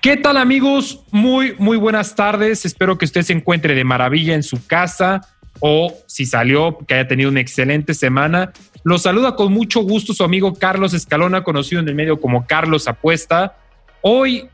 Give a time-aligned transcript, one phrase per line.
[0.00, 1.02] ¿Qué tal amigos?
[1.10, 2.64] Muy, muy buenas tardes.
[2.64, 5.22] Espero que usted se encuentre de maravilla en su casa
[5.58, 8.52] o si salió, que haya tenido una excelente semana.
[8.84, 12.86] Los saluda con mucho gusto su amigo Carlos Escalona, conocido en el medio como Carlos
[12.86, 13.56] Apuesta.
[14.00, 14.48] Hoy,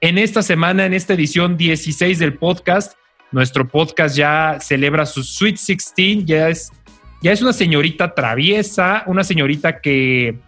[0.00, 2.94] en esta semana, en esta edición 16 del podcast,
[3.32, 6.72] nuestro podcast ya celebra su Sweet 16, ya es,
[7.20, 10.38] ya es una señorita traviesa, una señorita que,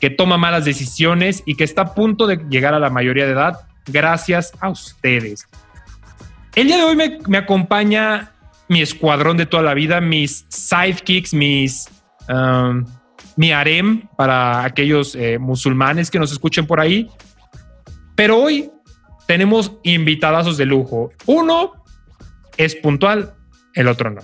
[0.00, 3.32] que toma malas decisiones y que está a punto de llegar a la mayoría de
[3.32, 5.46] edad gracias a ustedes.
[6.54, 6.96] El día de hoy
[7.28, 8.32] me, acompaña
[8.68, 11.88] mi escuadrón de toda la vida, mis sidekicks, mis,
[12.28, 12.84] um,
[13.36, 17.08] mi harem para aquellos eh, musulmanes que nos escuchen por ahí.
[18.14, 18.70] Pero hoy
[19.26, 21.10] tenemos invitadazos de lujo.
[21.26, 21.72] Uno
[22.56, 23.34] es puntual,
[23.74, 24.22] el otro no.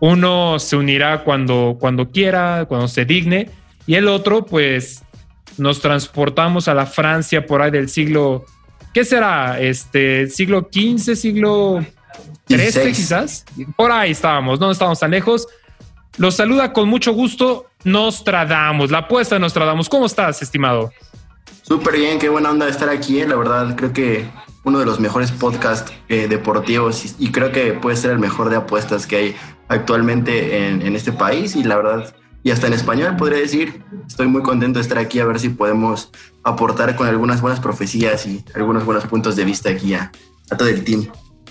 [0.00, 3.50] Uno se unirá cuando, cuando quiera, cuando se digne,
[3.86, 5.02] y el otro, pues,
[5.58, 8.44] nos transportamos a la Francia por ahí del siglo
[8.92, 9.60] ¿qué será?
[9.60, 11.84] Este, siglo XV, siglo
[12.48, 13.44] XIII quizás.
[13.76, 15.46] Por ahí estábamos, no estábamos tan lejos.
[16.16, 19.88] Los saluda con mucho gusto Nostradamus, la apuesta de Nostradamus.
[19.88, 20.92] ¿Cómo estás, estimado?
[21.62, 23.76] Súper bien, qué buena onda estar aquí, eh, la verdad.
[23.76, 24.26] Creo que
[24.64, 28.56] uno de los mejores podcasts eh, deportivos y, creo que puede ser el mejor de
[28.56, 29.36] apuestas que hay
[29.68, 33.82] actualmente en, en este país y la verdad y hasta en español podría decir.
[34.06, 36.10] Estoy muy contento de estar aquí a ver si podemos
[36.42, 40.10] aportar con algunas buenas profecías y algunos buenos puntos de vista aquí a,
[40.56, 41.06] todo el team.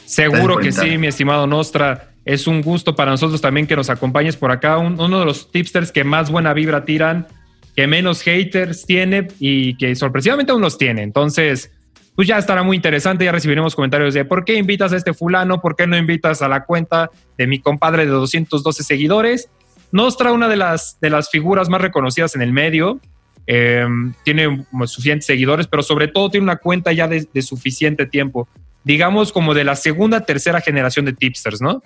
[0.06, 2.06] Seguro que sí, mi estimado Nostra.
[2.26, 4.78] Es un gusto para nosotros también que nos acompañes por acá.
[4.78, 7.28] uno de los tipsters que más buena vibra tiran,
[7.76, 11.02] que menos haters tiene y que sorpresivamente aún los tiene.
[11.02, 11.72] Entonces,
[12.16, 13.24] pues ya estará muy interesante.
[13.24, 16.50] Ya recibiremos comentarios de por qué invitas a este fulano, por qué no invitas a
[16.50, 19.50] la cuenta de mi compadre de 212 seguidores.
[19.92, 23.00] Nostra, una de las, de las figuras más reconocidas en el medio,
[23.48, 28.48] em, tiene suficientes seguidores, pero sobre todo tiene una cuenta ya de, suficiente tiempo,
[28.84, 31.82] digamos como de la segunda, tercera generación de tipsters, ¿no?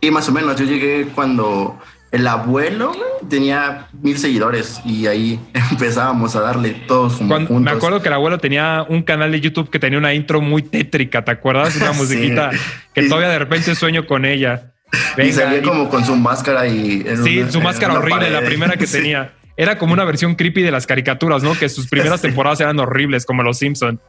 [0.00, 0.56] Sí, más o menos.
[0.56, 1.78] Yo llegué cuando
[2.12, 2.92] el abuelo
[3.28, 5.38] tenía mil seguidores y ahí
[5.70, 7.50] empezábamos a darle todos juntos.
[7.50, 10.62] Me acuerdo que el abuelo tenía un canal de YouTube que tenía una intro muy
[10.62, 11.76] tétrica, ¿te acuerdas?
[11.76, 12.50] Una musiquita
[12.94, 14.72] que todavía de repente sueño con ella
[15.16, 17.04] y salía como con su máscara y...
[17.22, 19.32] sí, su máscara horrible, la primera que tenía.
[19.58, 21.52] Era como una versión creepy de las caricaturas, ¿no?
[21.52, 24.00] Que sus primeras temporadas eran horribles, como Los Simpson.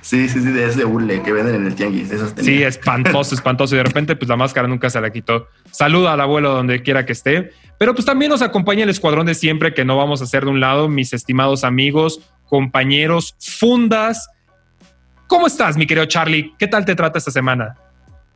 [0.00, 2.10] Sí, sí, sí, de ese hule que venden en el tianguis.
[2.40, 3.76] sí, espantoso, espantoso.
[3.76, 5.46] Y de repente, pues la máscara nunca se la quitó.
[5.70, 7.52] Saluda al abuelo donde quiera que esté.
[7.78, 10.50] Pero pues también nos acompaña el escuadrón de siempre, que no vamos a hacer de
[10.50, 14.28] un lado, mis estimados amigos, compañeros, fundas.
[15.28, 16.52] ¿Cómo estás, mi querido Charlie?
[16.58, 17.76] ¿Qué tal te trata esta semana?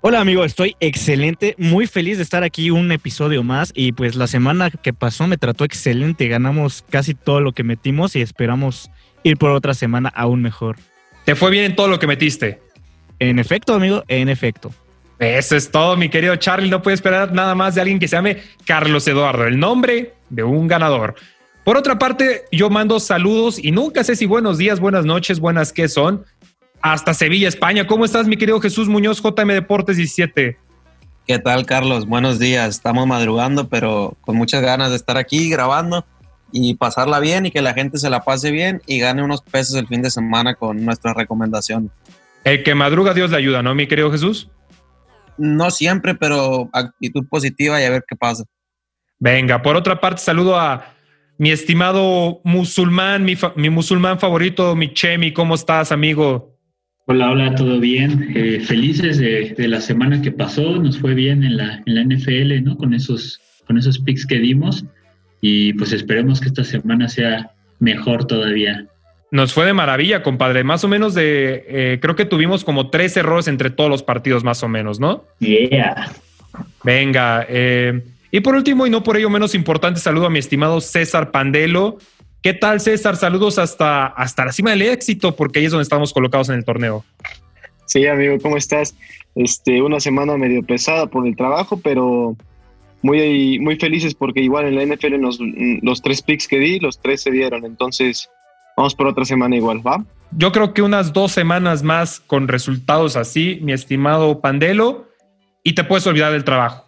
[0.02, 4.26] Hola amigo, estoy excelente, muy feliz de estar aquí un episodio más y pues la
[4.26, 8.90] semana que pasó me trató excelente, ganamos casi todo lo que metimos y esperamos
[9.24, 10.78] ir por otra semana aún mejor.
[11.26, 12.62] ¿Te fue bien en todo lo que metiste?
[13.18, 14.72] En efecto, amigo, en efecto.
[15.18, 16.70] Eso es todo, mi querido Charlie.
[16.70, 20.42] No puede esperar nada más de alguien que se llame Carlos Eduardo, el nombre de
[20.42, 21.14] un ganador.
[21.62, 25.74] Por otra parte, yo mando saludos y nunca sé si buenos días, buenas noches, buenas
[25.74, 26.24] qué son
[26.82, 27.86] hasta Sevilla, España.
[27.86, 30.58] ¿Cómo estás, mi querido Jesús Muñoz, JM Deportes 17?
[31.26, 32.06] ¿Qué tal, Carlos?
[32.06, 32.70] Buenos días.
[32.70, 36.04] Estamos madrugando, pero con muchas ganas de estar aquí grabando
[36.52, 39.76] y pasarla bien y que la gente se la pase bien y gane unos pesos
[39.76, 41.90] el fin de semana con nuestra recomendación.
[42.42, 44.48] El que madruga, Dios le ayuda, ¿no, mi querido Jesús?
[45.36, 48.44] No siempre, pero actitud positiva y a ver qué pasa.
[49.18, 50.94] Venga, por otra parte, saludo a
[51.38, 55.32] mi estimado musulmán, mi, mi musulmán favorito, mi Chemi.
[55.32, 56.49] ¿Cómo estás, amigo?
[57.10, 58.30] Hola, hola, ¿todo bien?
[58.36, 62.62] Eh, felices de, la semana que pasó, nos fue bien en la, en la NFL,
[62.62, 62.76] ¿no?
[62.76, 64.84] Con esos, con esos picks que dimos
[65.40, 68.86] y pues esperemos que esta semana sea mejor todavía.
[69.32, 70.62] Nos fue de maravilla, compadre.
[70.62, 74.44] Más o menos de, eh, creo que tuvimos como tres errores entre todos los partidos,
[74.44, 75.24] más o menos, ¿no?
[75.40, 76.12] Yeah.
[76.84, 77.44] Venga.
[77.48, 81.32] Eh, y por último, y no por ello menos importante, saludo a mi estimado César
[81.32, 81.98] Pandelo,
[82.42, 83.16] ¿Qué tal, César?
[83.16, 86.64] Saludos hasta, hasta la cima del éxito, porque ahí es donde estamos colocados en el
[86.64, 87.04] torneo.
[87.84, 88.94] Sí, amigo, ¿cómo estás?
[89.34, 92.36] Este, una semana medio pesada por el trabajo, pero
[93.02, 95.16] muy, muy felices porque igual en la NFL
[95.82, 97.64] los tres picks que di, los tres se dieron.
[97.64, 98.30] Entonces,
[98.76, 100.02] vamos por otra semana igual, ¿va?
[100.32, 105.08] Yo creo que unas dos semanas más con resultados así, mi estimado Pandelo,
[105.62, 106.86] y te puedes olvidar del trabajo.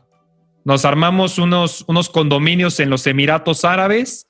[0.64, 4.28] Nos armamos unos, unos condominios en los Emiratos Árabes,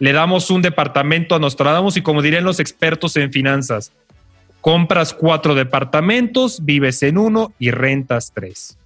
[0.00, 3.92] le damos un departamento a Nostradamus y como dirían los expertos en finanzas,
[4.60, 8.76] compras cuatro departamentos, vives en uno y rentas tres.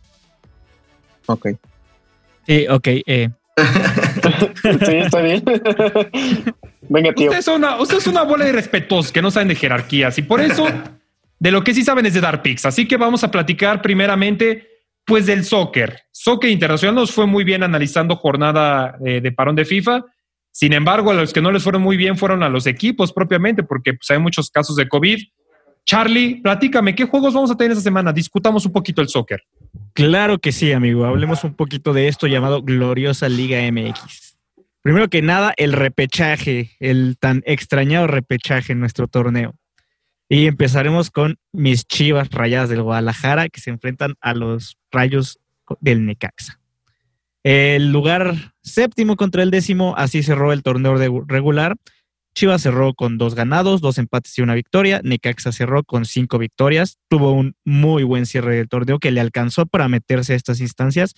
[1.26, 1.48] Ok.
[2.46, 2.86] Sí, ok.
[3.06, 3.30] Eh.
[4.84, 5.42] sí, está bien.
[6.88, 7.30] Venga, tío.
[7.30, 10.22] Usted es, una, usted es una bola de respetos que no saben de jerarquías y
[10.22, 10.66] por eso
[11.38, 12.66] de lo que sí saben es de dar picks.
[12.66, 14.68] Así que vamos a platicar primeramente
[15.04, 16.02] pues del soccer.
[16.10, 20.04] Soccer internacional nos fue muy bien analizando jornada eh, de parón de FIFA.
[20.54, 23.64] Sin embargo, a los que no les fueron muy bien fueron a los equipos propiamente,
[23.64, 25.20] porque pues, hay muchos casos de COVID.
[25.84, 28.12] Charlie, platícame, ¿qué juegos vamos a tener esta semana?
[28.12, 29.42] Discutamos un poquito el soccer.
[29.94, 31.06] Claro que sí, amigo.
[31.06, 34.38] Hablemos un poquito de esto llamado Gloriosa Liga MX.
[34.80, 39.56] Primero que nada, el repechaje, el tan extrañado repechaje en nuestro torneo.
[40.28, 45.40] Y empezaremos con mis chivas rayadas del Guadalajara que se enfrentan a los rayos
[45.80, 46.60] del Necaxa.
[47.44, 50.96] El lugar séptimo contra el décimo, así cerró el torneo
[51.26, 51.76] regular.
[52.34, 55.00] Chivas cerró con dos ganados, dos empates y una victoria.
[55.04, 56.98] Necaxa cerró con cinco victorias.
[57.08, 61.14] Tuvo un muy buen cierre del torneo que le alcanzó para meterse a estas instancias.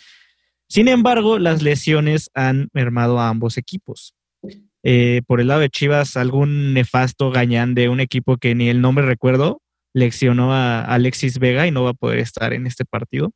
[0.69, 4.13] Sin embargo, las lesiones han mermado a ambos equipos.
[4.83, 8.81] Eh, por el lado de Chivas, algún nefasto gañán de un equipo que ni el
[8.81, 9.63] nombre recuerdo,
[9.95, 13.33] leccionó a Alexis Vega y no va a poder estar en este partido.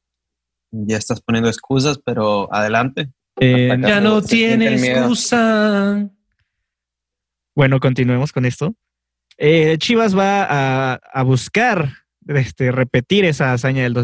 [0.70, 3.11] Ya estás poniendo excusas, pero adelante.
[3.40, 6.08] Eh, ya no tiene excusa.
[7.55, 8.75] Bueno, continuemos con esto.
[9.37, 11.93] Eh, Chivas va a, buscar
[12.26, 13.94] este, repetir esa hazaña del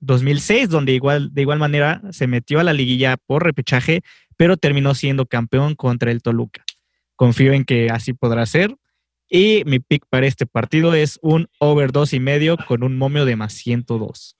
[0.00, 4.02] 2006, donde igual, de igual manera se metió a la liguilla por repechaje,
[4.36, 6.64] pero terminó siendo campeón contra el Toluca.
[7.14, 8.74] Confío en que así podrá ser.
[9.28, 13.24] Y mi pick para este partido es un over 2 y medio con un momio
[13.24, 14.36] de más 102.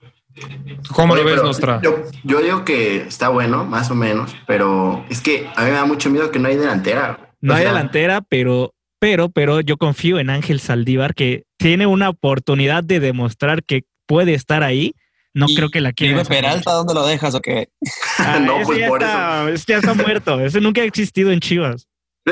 [0.94, 1.80] ¿Cómo lo ves, Nostra?
[1.82, 5.76] Yo, yo, digo que está bueno, más o menos, pero es que a mí me
[5.76, 7.34] da mucho miedo que no hay delantera.
[7.40, 12.84] No hay delantera, pero, pero, pero yo confío en Ángel Saldívar que tiene una oportunidad
[12.84, 14.94] de demostrar que puede estar ahí.
[15.32, 16.24] No creo que la quiera.
[16.24, 17.68] Peralta dónde lo dejas o qué?
[18.18, 19.64] Ah, no, pues ya por está, eso.
[19.66, 20.40] ya está muerto.
[20.40, 21.88] Ese nunca ha existido en Chivas.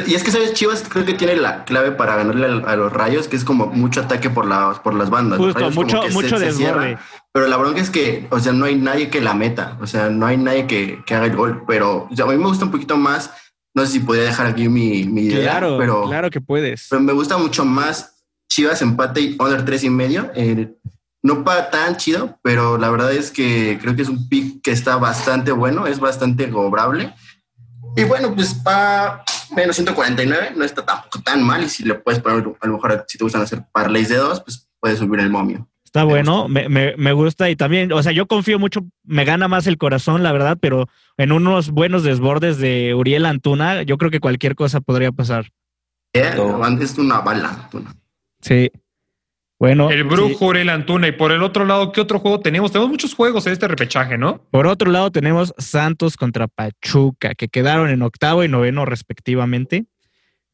[0.06, 0.52] Y es que, ¿sabes?
[0.52, 4.02] Chivas creo que tiene la clave para ganarle a, los rayos, que es como mucho
[4.02, 5.38] ataque por, la, por las bandas.
[5.38, 6.98] Justo, mucho, mucho desborde.
[7.32, 9.78] pero la bronca es que, o sea, no hay nadie que la meta.
[9.80, 11.64] O sea, no hay nadie que, que haga el gol.
[11.66, 13.30] Pero a mí me gusta un poquito más
[13.74, 15.52] no sé si podría dejar aquí mi, mi idea.
[15.52, 16.88] Claro, pero, claro que puedes.
[16.90, 18.18] Pero me gusta mucho más
[18.48, 20.30] Chivas empate y under tres y medio.
[20.34, 20.74] Eh,
[21.22, 24.70] no para tan chido, pero la verdad es que creo que es un pick que
[24.70, 27.14] está bastante bueno, es bastante cobrable.
[27.96, 29.22] Y bueno, pues para
[29.54, 31.64] menos 149 no está tampoco tan mal.
[31.64, 34.40] Y si le puedes poner, a lo mejor si te gustan hacer parlays de dos,
[34.42, 35.68] pues puedes subir el momio.
[35.84, 39.48] Está bueno, me, me, me, gusta y también, o sea, yo confío mucho, me gana
[39.48, 40.86] más el corazón, la verdad, pero
[41.16, 45.48] en unos buenos desbordes de Uriel Antuna, yo creo que cualquier cosa podría pasar.
[46.12, 47.94] es una bala, Antuna.
[48.42, 48.70] Sí.
[49.58, 49.90] Bueno.
[49.90, 51.08] El brujo Uriel Antuna.
[51.08, 52.70] Y por el otro lado, ¿qué otro juego tenemos?
[52.70, 54.46] Tenemos muchos juegos en este repechaje, ¿no?
[54.50, 59.86] Por otro lado, tenemos Santos contra Pachuca, que quedaron en octavo y noveno respectivamente.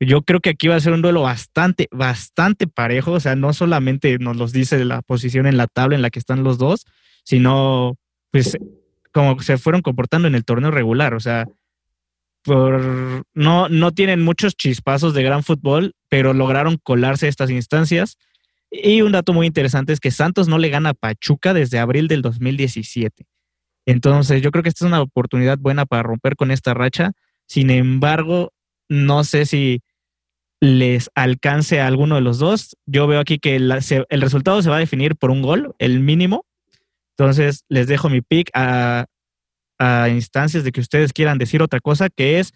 [0.00, 3.12] Yo creo que aquí va a ser un duelo bastante, bastante parejo.
[3.12, 6.18] O sea, no solamente nos los dice la posición en la tabla en la que
[6.18, 6.86] están los dos,
[7.24, 7.96] sino
[8.30, 8.58] pues
[9.12, 11.14] como se fueron comportando en el torneo regular.
[11.14, 11.46] O sea,
[12.42, 18.18] por, no, no tienen muchos chispazos de gran fútbol, pero lograron colarse estas instancias.
[18.82, 22.08] Y un dato muy interesante es que Santos no le gana a Pachuca desde abril
[22.08, 23.24] del 2017.
[23.86, 27.12] Entonces, yo creo que esta es una oportunidad buena para romper con esta racha.
[27.46, 28.52] Sin embargo,
[28.88, 29.82] no sé si
[30.60, 32.76] les alcance a alguno de los dos.
[32.84, 33.70] Yo veo aquí que el,
[34.10, 36.44] resultado se va a definir por un gol, el mínimo.
[37.16, 39.06] Entonces les dejo mi pick a,
[39.78, 42.52] a instancias de que ustedes quieran decir otra cosa, que es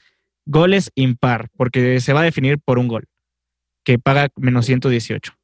[0.46, 3.04] goles impar, porque se va a definir por un gol,
[3.84, 5.37] que paga menos 118.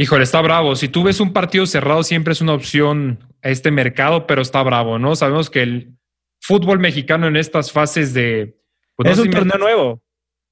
[0.00, 0.76] Híjole, está bravo.
[0.76, 4.62] Si tú ves un partido cerrado, siempre es una opción a este mercado, pero está
[4.62, 5.16] bravo, ¿no?
[5.16, 5.98] Sabemos que el
[6.40, 8.56] fútbol mexicano en estas fases de
[8.94, 10.00] pues es un torneo nuevo.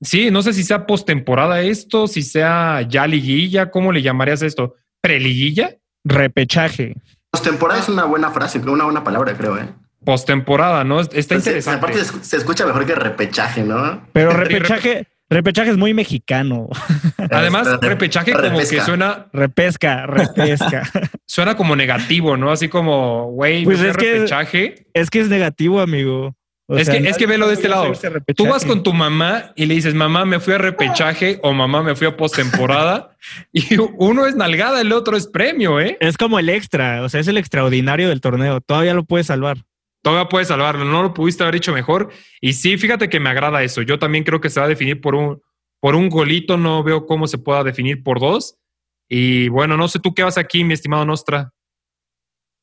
[0.03, 4.75] Sí, no sé si sea postemporada esto, si sea ya liguilla, ¿cómo le llamarías esto?
[5.01, 5.77] ¿Preliguilla?
[6.03, 6.97] Repechaje.
[7.31, 9.69] Postemporada es una buena frase, creo, una buena palabra, creo, ¿eh?
[10.05, 10.99] Postemporada, ¿no?
[10.99, 11.79] Está interesante.
[11.79, 14.09] Aparte se escucha mejor que repechaje, ¿no?
[14.13, 16.69] Pero repechaje, Repechaje es muy mexicano.
[17.31, 20.83] Además, repechaje como que suena, Repesca, repesca.
[21.27, 22.53] suena como negativo, ¿no?
[22.53, 24.87] Así como, güey, Pues es que- repechaje.
[24.95, 26.37] es que es negativo, amigo.
[26.69, 27.93] O Es sea, que- es que velo de este lado.
[28.37, 31.83] Tú vas con tu mamá y le dices, mamá, me fui a repechaje o mamá,
[31.83, 33.11] me fui a postemporada.
[33.53, 35.97] y uno es nalgada, el otro es premio, ¿eh?
[36.01, 38.61] Es como el extra, o sea, es el extraordinario del torneo.
[38.61, 39.59] Todavía lo puedes salvar.
[40.07, 42.11] Todavía puedes salvarlo, no lo pudiste haber hecho mejor.
[42.41, 43.83] Y sí, fíjate que me agrada eso.
[43.83, 45.43] Yo también creo que se va a definir por un,
[45.81, 48.57] por un golito, no veo cómo se pueda definir por dos.
[49.09, 51.51] Y bueno, no sé tú qué vas aquí, mi estimado Nostra.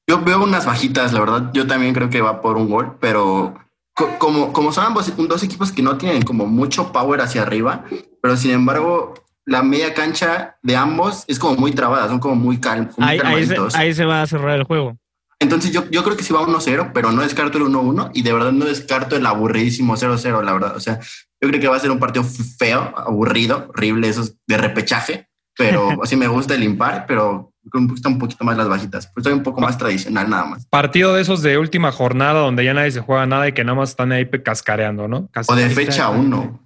[0.10, 1.52] Yo veo unas bajitas, la verdad.
[1.54, 3.56] Yo también creo que va por un gol, pero
[3.94, 7.84] co- como, como son ambos dos equipos que no tienen como mucho power hacia arriba,
[8.22, 12.62] pero sin embargo, la media cancha de ambos es como muy trabada, son como muy,
[12.62, 13.76] cal, muy Ahí, ahí se, calmaditos.
[13.76, 14.98] ahí se va a cerrar el juego.
[15.44, 18.34] Entonces yo, yo creo que sí va 1-0, pero no descarto el 1-1 y de
[18.34, 20.76] verdad no descarto el aburridísimo 0-0, la verdad.
[20.76, 21.00] O sea,
[21.42, 25.90] yo creo que va a ser un partido feo, aburrido, horrible, esos de repechaje, pero
[26.04, 29.12] así me gusta el impar, pero me gustan un poquito más las bajitas.
[29.14, 30.66] Pues soy un poco más tradicional nada más.
[30.68, 33.78] Partido de esos de última jornada donde ya nadie se juega nada y que nada
[33.78, 35.30] más están ahí cascareando, ¿no?
[35.48, 36.60] O de fecha 1.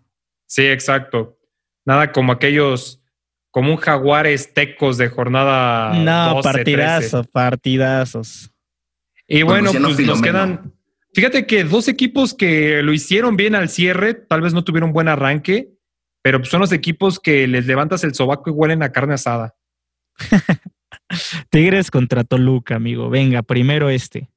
[0.46, 1.38] Sí, exacto.
[1.86, 3.02] Nada como aquellos,
[3.50, 5.94] como un jaguares tecos de jornada.
[5.94, 7.32] no, 12, partidazo, 13.
[7.32, 8.52] partidazos.
[9.28, 10.74] Y Con bueno, pues nos quedan.
[11.14, 15.08] Fíjate que dos equipos que lo hicieron bien al cierre, tal vez no tuvieron buen
[15.08, 15.74] arranque,
[16.22, 19.56] pero pues son los equipos que les levantas el sobaco y huelen a carne asada.
[21.50, 23.10] Tigres contra Toluca, amigo.
[23.10, 24.30] Venga, primero este.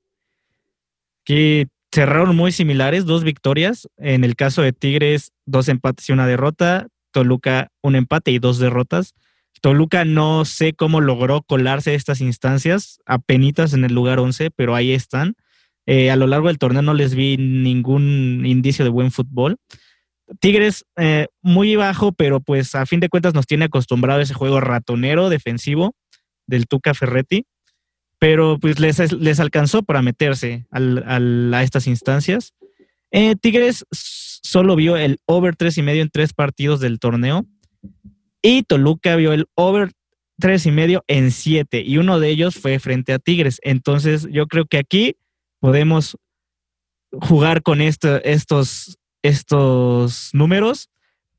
[1.25, 3.89] Que cerraron muy similares, dos victorias.
[3.97, 6.89] En el caso de Tigres, dos empates y una derrota.
[7.13, 9.15] Toluca, un empate y dos derrotas.
[9.61, 14.93] Toluca no sé cómo logró colarse estas instancias, apenitas en el lugar 11, pero ahí
[14.93, 15.35] están.
[15.87, 19.57] Eh, a lo largo del torneo no les vi ningún indicio de buen fútbol.
[20.39, 24.35] Tigres eh, muy bajo, pero pues a fin de cuentas nos tiene acostumbrado a ese
[24.35, 25.95] juego ratonero defensivo
[26.47, 27.47] del Tuca Ferretti,
[28.19, 32.55] pero pues les, alcanzó para meterse a estas instancias.
[33.11, 37.47] Eh, Tigres solo vio el over tres y medio en tres partidos del torneo
[38.43, 39.93] y Toluca vio el over
[40.39, 43.61] tres y medio en siete y uno de ellos fue frente a Tigres.
[43.63, 45.17] Entonces yo creo que aquí
[45.61, 46.17] podemos
[47.13, 50.89] jugar con esto, estos, estos números,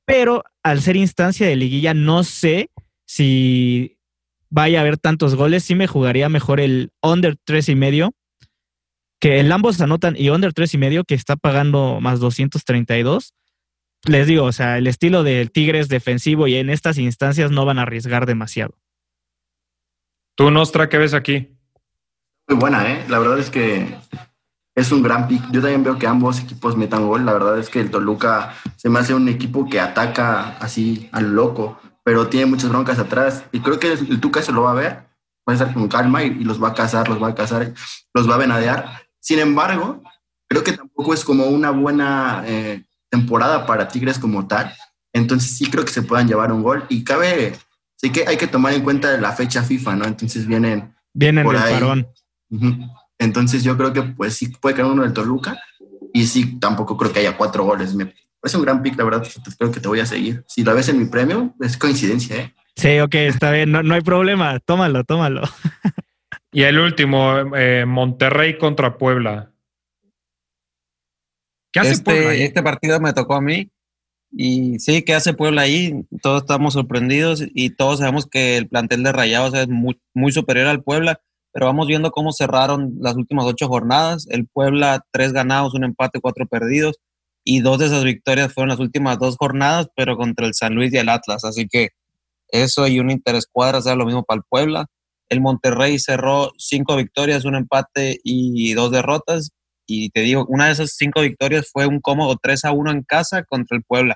[0.05, 2.69] pero al ser instancia de liguilla no sé
[3.05, 3.97] si
[4.49, 8.13] vaya a haber tantos goles, sí me jugaría mejor el under tres y medio,
[9.19, 13.33] que el ambos anotan y under tres y medio que está pagando más 232.
[14.05, 17.77] Les digo, o sea, el estilo del Tigres defensivo y en estas instancias no van
[17.77, 18.75] a arriesgar demasiado.
[20.35, 21.49] Tú, Nostra, ¿qué ves aquí?
[22.47, 23.05] Muy buena, ¿eh?
[23.09, 23.95] La verdad es que
[24.75, 25.43] es un gran pick.
[25.51, 27.25] Yo también veo que ambos equipos metan gol.
[27.25, 31.35] La verdad es que el Toluca se me hace un equipo que ataca así al
[31.35, 33.45] loco, pero tiene muchas broncas atrás.
[33.51, 34.93] Y creo que el Tuca se lo va a ver,
[35.47, 37.73] va a estar con calma y, y los va a cazar, los va a cazar,
[38.13, 39.03] los va a venadear.
[39.19, 40.01] Sin embargo,
[40.47, 44.73] creo que tampoco es como una buena eh, temporada para Tigres como tal.
[45.13, 46.85] Entonces sí creo que se puedan llevar un gol.
[46.89, 47.53] Y cabe,
[47.97, 50.05] sí que hay que tomar en cuenta la fecha FIFA, ¿no?
[50.05, 50.95] Entonces vienen...
[51.13, 51.73] Vienen por del ahí.
[51.73, 52.07] parón.
[53.19, 55.59] Entonces yo creo que pues sí puede caer uno del Toluca
[56.13, 57.93] y sí tampoco creo que haya cuatro goles.
[57.93, 59.27] Me parece un gran pick, la verdad.
[59.59, 60.43] Creo que te voy a seguir.
[60.47, 62.55] Si lo ves en mi premio, es coincidencia, ¿eh?
[62.77, 64.57] Sí, ok, está bien, no, no hay problema.
[64.59, 65.41] Tómalo, tómalo.
[66.53, 69.50] Y el último, eh, Monterrey contra Puebla.
[71.71, 72.41] ¿Qué hace este, Puebla ahí?
[72.43, 73.69] este partido me tocó a mí.
[74.31, 76.05] Y sí, ¿qué hace Puebla ahí?
[76.21, 80.67] Todos estamos sorprendidos y todos sabemos que el plantel de Rayados es muy, muy superior
[80.67, 81.19] al Puebla,
[81.51, 84.27] pero vamos viendo cómo cerraron las últimas ocho jornadas.
[84.29, 86.97] El Puebla, tres ganados, un empate, cuatro perdidos.
[87.43, 90.93] Y dos de esas victorias fueron las últimas dos jornadas, pero contra el San Luis
[90.93, 91.43] y el Atlas.
[91.43, 91.89] Así que
[92.49, 94.85] eso y un interescuadra sea lo mismo para el Puebla.
[95.29, 99.51] El Monterrey cerró cinco victorias, un empate y dos derrotas.
[99.93, 103.03] Y te digo, una de esas cinco victorias fue un cómodo 3 a 1 en
[103.03, 104.15] casa contra el Puebla.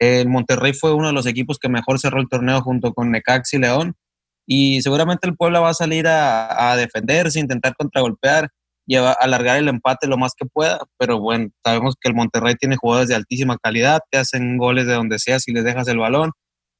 [0.00, 3.54] El Monterrey fue uno de los equipos que mejor cerró el torneo junto con Necax
[3.54, 3.94] y León.
[4.44, 8.48] Y seguramente el Puebla va a salir a, defenderse, intentar contragolpear,
[8.86, 10.80] llevar, alargar el empate lo más que pueda.
[10.98, 14.94] Pero bueno, sabemos que el Monterrey tiene jugadores de altísima calidad, te hacen goles de
[14.94, 16.32] donde sea si les dejas el balón.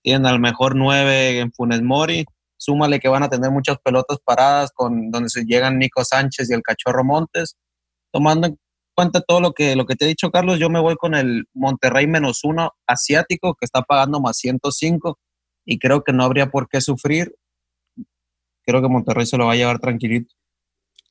[0.02, 2.24] Tienen al mejor 9 en Funes Mori.
[2.56, 6.54] Súmale que van a tener muchas pelotas paradas con donde se llegan Nico Sánchez y
[6.54, 7.54] el Cachorro Montes.
[8.12, 8.58] Tomando en
[8.94, 11.44] cuenta todo lo que, lo que te he dicho, Carlos, yo me voy con el
[11.54, 15.18] Monterrey menos uno asiático que está pagando más 105
[15.64, 17.34] y creo que no habría por qué sufrir.
[18.64, 20.34] Creo que Monterrey se lo va a llevar tranquilito.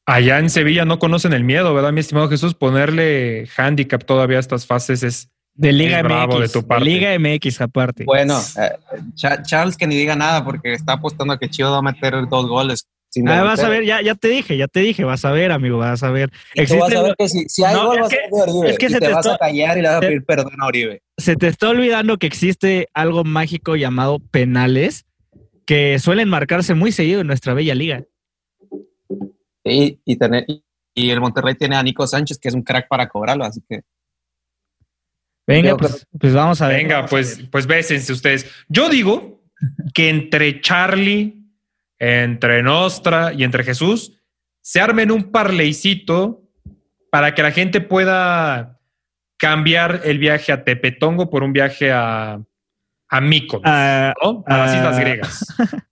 [0.06, 2.54] Allá en Sevilla no conocen el miedo, ¿verdad, mi estimado Jesús?
[2.54, 6.40] Ponerle handicap todavía a estas fases es De Liga MX.
[6.40, 6.86] de tu parte.
[6.86, 8.06] Liga MX aparte.
[8.06, 8.72] Bueno, eh,
[9.16, 12.28] Cha- Charles que ni diga nada porque está apostando a que Chivas va a meter
[12.30, 12.88] dos goles.
[13.10, 15.52] Sin Ah, vas a ver, ya, ya te dije, ya te dije, vas a ver,
[15.52, 16.30] amigo, vas a ver.
[16.54, 18.30] Y tú vas a Existe- ver que si, si hay No, gol vas a ver
[18.30, 18.70] de Oribe.
[18.72, 20.08] es que y se te, te vas a está- callar y le vas a se-
[20.08, 21.02] pedir perdón a Oribe.
[21.18, 25.06] se te está olvidando que existe algo mágico llamado penales
[25.66, 28.04] que suelen marcarse muy seguido en nuestra bella liga.
[29.64, 30.46] Y, y, tener,
[30.96, 33.82] y, el Monterrey tiene a Nico Sánchez, que es un crack para cobrarlo, así que
[35.46, 36.78] Venga, pues, pues vamos a ver.
[36.84, 38.46] Venga, pues, pues bésense ustedes.
[38.68, 39.42] Yo digo
[39.94, 41.37] que entre Charlie,
[42.00, 44.14] entre Nostra y entre Jesús
[44.62, 46.44] se armen un parleycito
[47.10, 48.80] para que la gente pueda
[49.38, 52.42] cambiar el viaje a Tepetongo por un viaje a,
[53.10, 54.44] a Mykonos, Ah, ¿no?
[54.46, 54.78] A las ah.
[54.78, 55.56] Islas Griegas.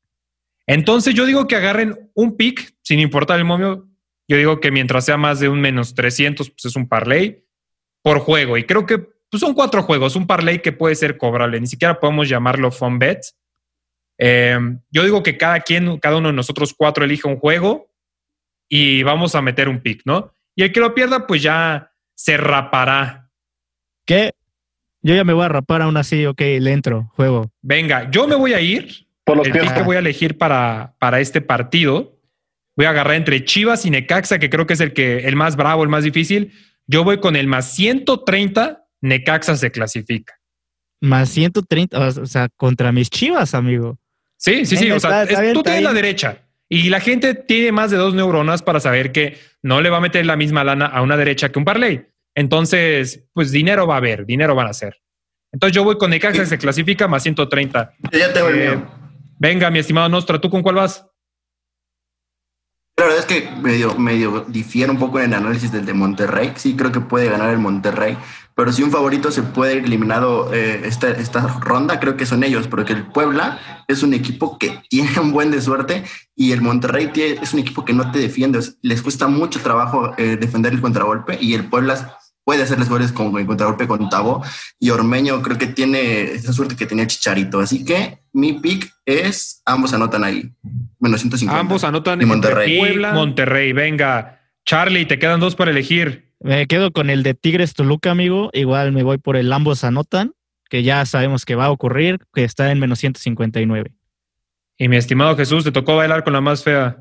[0.68, 3.88] Entonces yo digo que agarren un pick, sin importar el momio.
[4.28, 7.46] Yo digo que mientras sea más de un menos 300, pues es un parlay
[8.02, 8.58] por juego.
[8.58, 11.62] Y creo que pues, son cuatro juegos, un parlay que puede ser cobrable.
[11.62, 13.20] Ni siquiera podemos llamarlo fun bet.
[14.18, 14.58] Eh,
[14.92, 17.92] yo digo que cada quien, cada uno de nosotros cuatro elige un juego
[18.70, 20.34] y vamos a meter un pick, ¿no?
[20.56, 23.30] Y el que lo pierda, pues ya se rapará.
[24.06, 24.32] ¿Qué?
[25.02, 27.52] Yo ya me voy a rapar aún así, ok, le entro, juego.
[27.62, 29.06] Venga, yo me voy a ir.
[29.24, 32.20] Por los el pick que voy a elegir para, para este partido,
[32.76, 35.56] voy a agarrar entre Chivas y Necaxa, que creo que es el, que, el más
[35.56, 36.54] bravo, el más difícil.
[36.88, 40.40] Yo voy con el más 130, Necaxa se clasifica.
[41.02, 43.98] Más 130, o sea, contra mis chivas, amigo.
[44.38, 44.84] Sí, sí, sí.
[44.86, 47.72] Venga, O sea, está- está es- bien, tú tienes la derecha y la gente tiene
[47.72, 50.86] más de dos neuronas para saber que no le va a meter la misma lana
[50.88, 52.08] a una derecha que un parlay.
[52.36, 55.02] Entonces, pues dinero va a haber, dinero van a hacer.
[55.54, 57.94] Entonces yo voy con Necaxa que se clasifica más 130.
[58.12, 58.86] Yo ya tengo el Eh, mío.
[59.40, 61.06] Venga, mi estimado Nostra, ¿tú con cuál vas?
[62.98, 66.54] La verdad es que medio, medio difiere un poco en el análisis del de Monterrey.
[66.56, 68.18] Sí, creo que puede ganar el Monterrey,
[68.56, 72.44] pero si un favorito se puede ir eliminado eh, esta, esta ronda, creo que son
[72.44, 76.04] ellos, porque el Puebla es un equipo que tiene un buen de suerte
[76.36, 78.60] y el Monterrey tiene- es un equipo que no te defiende.
[78.82, 83.36] Les cuesta mucho trabajo eh, defender el contragolpe y el Puebla puede hacerles goles con
[83.40, 84.44] el contragolpe con Tabo
[84.80, 87.60] y Ormeño creo que tiene esa suerte que tenía Chicharito.
[87.60, 90.52] Así que mi pick es, ambos anotan ahí,
[91.00, 91.60] menos 150.
[91.60, 92.78] Ambos anotan Y Monterrey.
[92.78, 93.74] Puebla, Monterrey.
[93.74, 96.34] Venga, Charlie, te quedan dos para elegir.
[96.40, 98.50] Me quedo con el de Tigres Toluca, amigo.
[98.54, 100.34] Igual me voy por el ambos anotan,
[100.70, 103.92] que ya sabemos que va a ocurrir, que está en menos 159.
[104.78, 106.98] Y mi estimado Jesús, te tocó bailar con la más fea.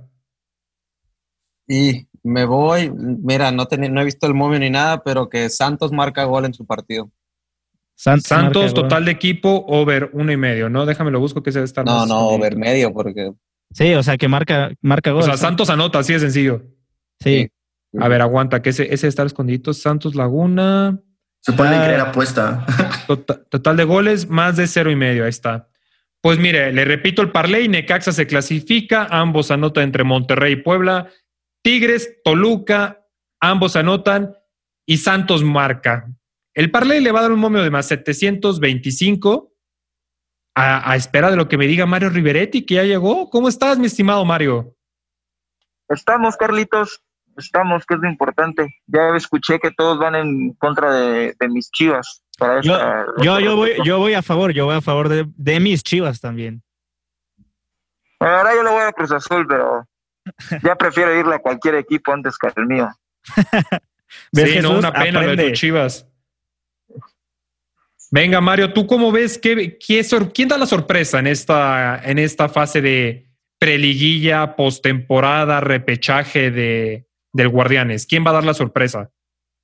[1.67, 5.93] Y me voy, mira, no, no he visto el momio ni nada, pero que Santos
[5.93, 7.11] marca gol en su partido.
[7.97, 8.83] Santos, Santos, marca gol.
[8.83, 10.87] total de equipo, over uno y medio, ¿no?
[10.87, 13.33] Déjame lo busco que se debe estar No, más no, over medio, porque
[13.73, 15.23] Sí, o sea, que marca, marca gol.
[15.23, 16.63] O sea, Santos anota, así de sencillo.
[17.21, 17.51] Sí.
[18.01, 19.73] A ver, aguanta, que ese, ese está escondido.
[19.73, 20.99] Santos Laguna.
[21.41, 21.85] Se pueden Ah.
[21.85, 22.65] creer apuesta.
[23.07, 25.25] Tota- total de goles, más de cero y medio.
[25.25, 25.69] Ahí está.
[26.23, 27.69] Pues mire, le repito el parlay.
[27.69, 29.07] Necaxa se clasifica.
[29.11, 31.11] Ambos anotan entre Monterrey y Puebla.
[31.63, 33.05] Tigres, Toluca,
[33.41, 34.35] ambos anotan.
[34.87, 36.07] Y Santos marca.
[36.55, 39.53] El parlay le va a dar un momio de más 725.
[40.57, 43.29] A, a espera de lo que me diga Mario Riveretti, que ya llegó.
[43.29, 44.77] ¿Cómo estás, mi estimado Mario?
[45.89, 47.04] Estamos, Carlitos,
[47.39, 48.75] estamos, que es lo importante.
[48.87, 52.23] Ya escuché que todos van en contra de, de mis chivas.
[52.39, 55.27] Para Yo, esta- yo, yo, voy, yo voy a favor, yo voy a favor de,
[55.37, 56.63] de mis chivas también.
[58.21, 59.87] Ahora yo le voy a Cruz Azul, pero
[60.63, 62.89] ya prefiero irle a cualquier equipo antes que al mío.
[64.33, 65.51] ¿Ves, Sí, no, una pena lo de Aprende.
[65.51, 66.09] tus chivas.
[68.11, 69.39] Venga, Mario, ¿tú cómo ves?
[69.39, 75.61] ¿Qué, qué sor- ¿Quién da la sorpresa en esta, en esta fase de preliguilla, postemporada,
[75.61, 78.07] repechaje de, del Guardianes?
[78.07, 79.11] ¿Quién va a dar la sorpresa?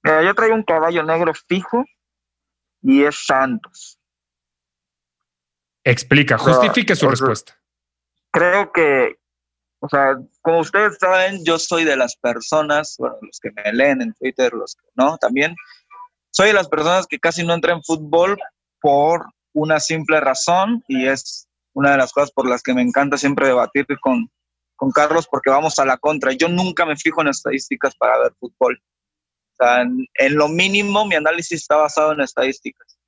[0.02, 1.84] Mira, yo traigo un caballo negro fijo
[2.82, 3.98] y es Santos.
[5.84, 7.58] Explica, justifique su o sea, respuesta.
[8.32, 9.16] Creo que,
[9.78, 14.02] o sea, como ustedes saben, yo soy de las personas, bueno, los que me leen
[14.02, 15.54] en Twitter, los que no, también,
[16.30, 18.36] soy de las personas que casi no entran en fútbol
[18.80, 23.16] por una simple razón y es una de las cosas por las que me encanta
[23.16, 24.30] siempre debatir con,
[24.80, 26.32] con Carlos porque vamos a la contra.
[26.32, 28.80] Yo nunca me fijo en estadísticas para ver fútbol.
[28.80, 32.98] O sea, en, en lo mínimo mi análisis está basado en estadísticas.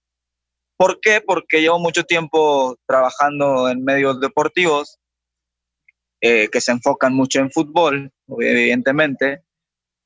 [0.77, 1.23] ¿Por qué?
[1.23, 4.99] Porque llevo mucho tiempo trabajando en medios deportivos
[6.21, 9.43] eh, que se enfocan mucho en fútbol, evidentemente,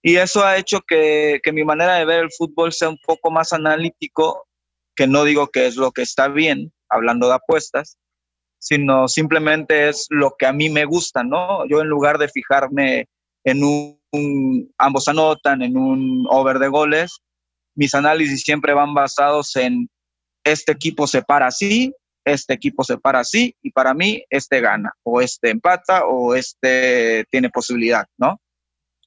[0.02, 3.33] y eso ha hecho que, que mi manera de ver el fútbol sea un poco
[3.33, 4.46] más analítico,
[4.94, 7.98] que no digo que es lo que está bien, hablando de apuestas,
[8.59, 11.66] sino simplemente es lo que a mí me gusta, ¿no?
[11.69, 13.07] Yo en lugar de fijarme
[13.45, 17.21] en un, ambos anotan, en un over de goles,
[17.75, 19.88] mis análisis siempre van basados en
[20.45, 21.92] este equipo se para así,
[22.25, 27.25] este equipo se para así y para mí este gana o este empata o este
[27.31, 28.40] tiene posibilidad, ¿no?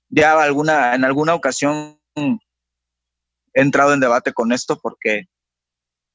[0.09, 5.25] Ya alguna, en alguna ocasión he entrado en debate con esto porque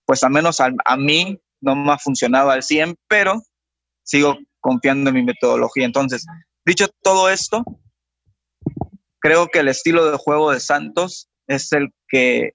[0.07, 3.43] pues a menos a mí no me ha funcionado al 100, pero
[4.03, 5.85] sigo confiando en mi metodología.
[5.85, 6.27] Entonces,
[6.65, 7.65] dicho todo esto,
[9.19, 12.53] creo que el estilo de juego de Santos es el que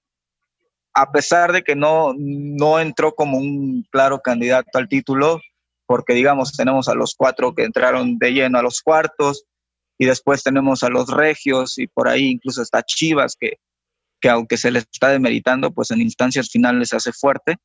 [0.94, 5.40] a pesar de que no, no entró como un claro candidato al título,
[5.86, 9.44] porque digamos tenemos a los cuatro que entraron de lleno a los cuartos,
[9.98, 13.58] y después tenemos a los regios, y por ahí incluso está Chivas, que,
[14.20, 17.56] que aunque se les está demeritando, pues en instancias finales se hace fuerte.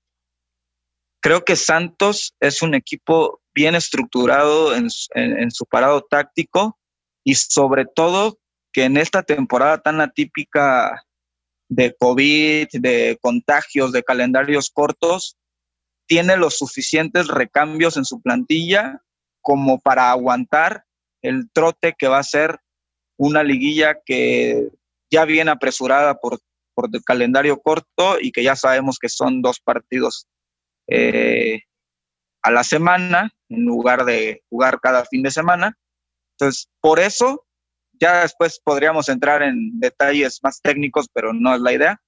[1.26, 6.78] Creo que Santos es un equipo bien estructurado en, su parado táctico
[7.24, 8.38] y sobre todo
[8.72, 11.04] que en esta temporada tan atípica
[11.68, 15.36] de COVID, de contagios, de calendarios cortos,
[16.08, 19.02] tiene los suficientes recambios en su plantilla
[19.42, 20.86] como para aguantar
[21.24, 22.60] el trote que va a ser
[23.18, 24.70] una liguilla que
[25.10, 26.40] ya viene apresurada por,
[26.76, 30.28] por el calendario corto y que ya sabemos que son dos partidos
[30.88, 31.62] eh,
[32.42, 35.78] a la semana en lugar de jugar cada fin de semana.
[36.38, 37.46] Entonces, por eso
[38.00, 42.02] ya después podríamos entrar en detalles más técnicos, pero no es la idea.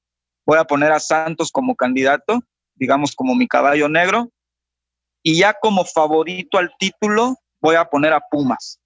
[0.46, 2.40] Voy a poner a Santos como candidato,
[2.76, 4.32] digamos como mi caballo negro.
[5.24, 8.80] Y ya como favorito al título, voy a poner a Pumas.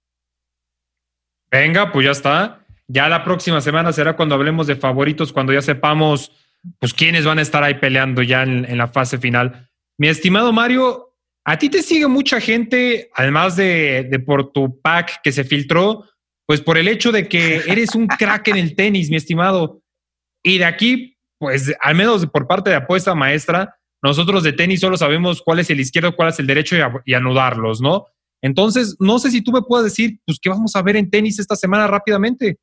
[1.50, 2.66] Venga, pues ya está.
[2.88, 6.32] Ya la próxima semana será cuando hablemos de favoritos, cuando ya sepamos
[6.78, 9.68] pues quiénes van a estar ahí peleando ya en, en la fase final.
[10.02, 15.30] Mi estimado Mario, a ti te sigue mucha gente, además de, por tu pack que
[15.30, 16.10] se filtró,
[16.44, 19.80] pues por el hecho de que eres un crack en el tenis, mi estimado.
[20.42, 24.96] Y de aquí, pues al menos por parte de apuesta maestra, nosotros de tenis solo
[24.96, 28.06] sabemos cuál es el izquierdo, cuál es el derecho y, anudarlos, ¿no?
[28.42, 31.38] Entonces, no sé si tú me puedes decir, pues, ¿qué vamos a ver en tenis
[31.38, 32.58] esta semana rápidamente?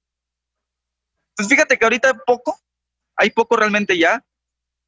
[1.38, 2.60] Pues fíjate que ahorita poco,
[3.16, 4.26] hay poco realmente ya.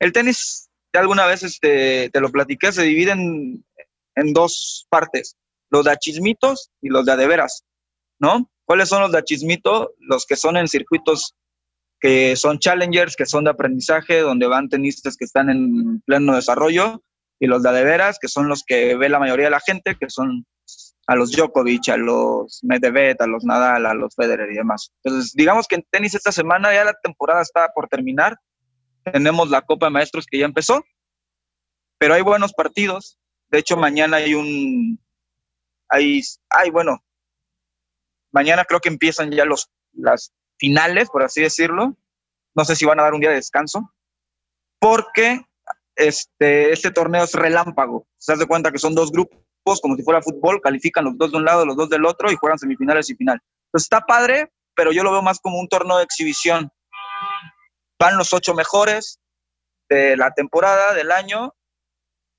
[0.02, 3.66] El tenis, de alguna vez este, te lo platiqué, se divide en,
[4.16, 5.38] en dos partes,
[5.70, 7.64] los de chismitos y los de adeveras,
[8.20, 8.50] ¿no?
[8.66, 9.92] ¿Cuáles son los de Chismito?
[10.00, 11.36] Los que son en circuitos
[12.00, 17.04] que son challengers, que son de aprendizaje, donde van tenistas que están en pleno desarrollo,
[17.40, 20.10] y los de adeveras, que son los que ve la mayoría de la gente, que
[20.10, 20.46] son
[21.08, 24.92] a los Djokovic, a los Medvedev, a los Nadal, a los Federer y demás.
[25.04, 28.38] Entonces, digamos que en tenis esta semana ya la temporada está por terminar.
[29.04, 30.84] Tenemos la Copa de Maestros que ya empezó,
[31.98, 33.18] pero hay buenos partidos.
[33.50, 35.00] De hecho, mañana hay un,
[35.90, 37.04] hay, hay bueno,
[38.32, 41.96] Mañana creo que empiezan ya los, las finales, por así decirlo.
[42.56, 43.94] No sé si van a dar un día de descanso,
[44.80, 45.46] porque
[45.96, 48.08] este, este torneo es relámpago.
[48.18, 51.38] Se das cuenta que son dos grupos, como si fuera fútbol, califican los dos de
[51.38, 53.42] un lado, los dos del otro y juegan semifinales y final.
[53.68, 56.72] Entonces está padre, pero yo lo veo más como un torneo de exhibición.
[58.02, 59.20] Van los ocho mejores
[59.88, 61.54] de la temporada, del año,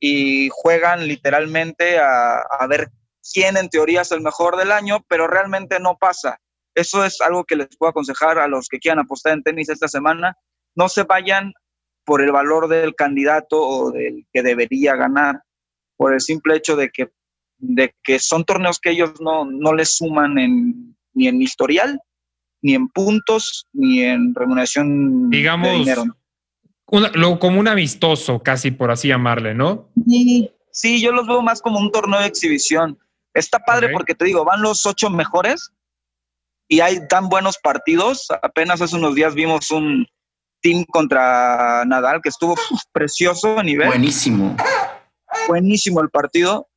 [0.00, 2.90] y juegan literalmente a, ver
[3.32, 6.40] quién en teoría es el mejor del año, pero realmente no pasa.
[6.74, 9.86] Eso es algo que les puedo aconsejar a los que quieran apostar en tenis esta
[9.86, 10.36] semana.
[10.74, 11.52] No se vayan
[12.04, 15.44] por el valor del candidato o del que debería ganar,
[15.96, 17.12] por el simple hecho de que,
[17.58, 22.02] de que son torneos que ellos no, no les suman ni en historial,
[22.62, 26.04] ni en puntos, ni en remuneración Digamos, de dinero.
[27.14, 29.90] lo, como un amistoso, casi por así llamarle, ¿no?
[30.06, 32.98] Sí, sí, yo los veo más como un torneo de exhibición.
[33.34, 33.96] Está padre okay.
[33.96, 35.72] porque te digo, van los ocho mejores
[36.68, 38.28] y hay tan buenos partidos.
[38.42, 40.06] Apenas hace unos días vimos un
[40.62, 42.54] team contra Nadal que estuvo
[42.92, 43.88] precioso a nivel.
[43.88, 44.56] Buenísimo.
[45.48, 46.68] Buenísimo el partido,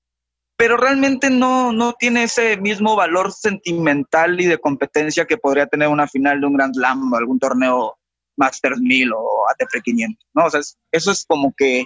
[0.57, 5.87] pero realmente no, no tiene ese mismo valor sentimental y de competencia que podría tener
[5.87, 7.97] una final de un Grand Slam o algún torneo
[8.37, 10.27] Masters 1000 o ATP 500.
[10.33, 10.45] ¿no?
[10.45, 11.85] O sea, eso es como que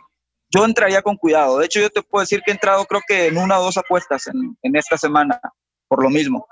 [0.52, 1.60] yo entraría con cuidado.
[1.60, 3.78] De hecho, yo te puedo decir que he entrado creo que en una o dos
[3.78, 5.40] apuestas en, en esta semana,
[5.88, 6.48] por lo mismo.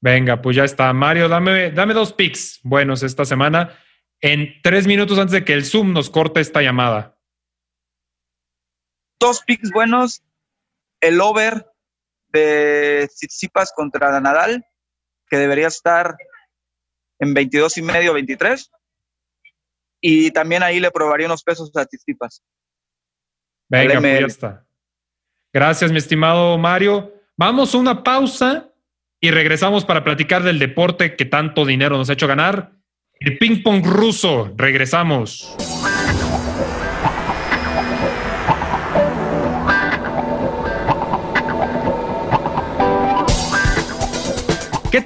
[0.00, 0.92] Venga, pues ya está.
[0.92, 3.76] Mario, dame, dame dos picks buenos esta semana
[4.20, 7.18] en tres minutos antes de que el Zoom nos corte esta llamada.
[9.18, 10.22] Dos picks buenos.
[11.06, 11.66] El over
[12.28, 14.64] de Tsitsipas contra Nadal,
[15.28, 16.16] que debería estar
[17.20, 18.70] en 22 y medio, 23
[20.00, 22.42] y también ahí le probaría unos pesos a Tsitsipas.
[23.68, 24.66] Venga, pues ya está.
[25.52, 27.12] Gracias, mi estimado Mario.
[27.36, 28.72] Vamos a una pausa
[29.20, 32.72] y regresamos para platicar del deporte que tanto dinero nos ha hecho ganar,
[33.18, 34.52] El ping pong ruso.
[34.56, 35.56] Regresamos.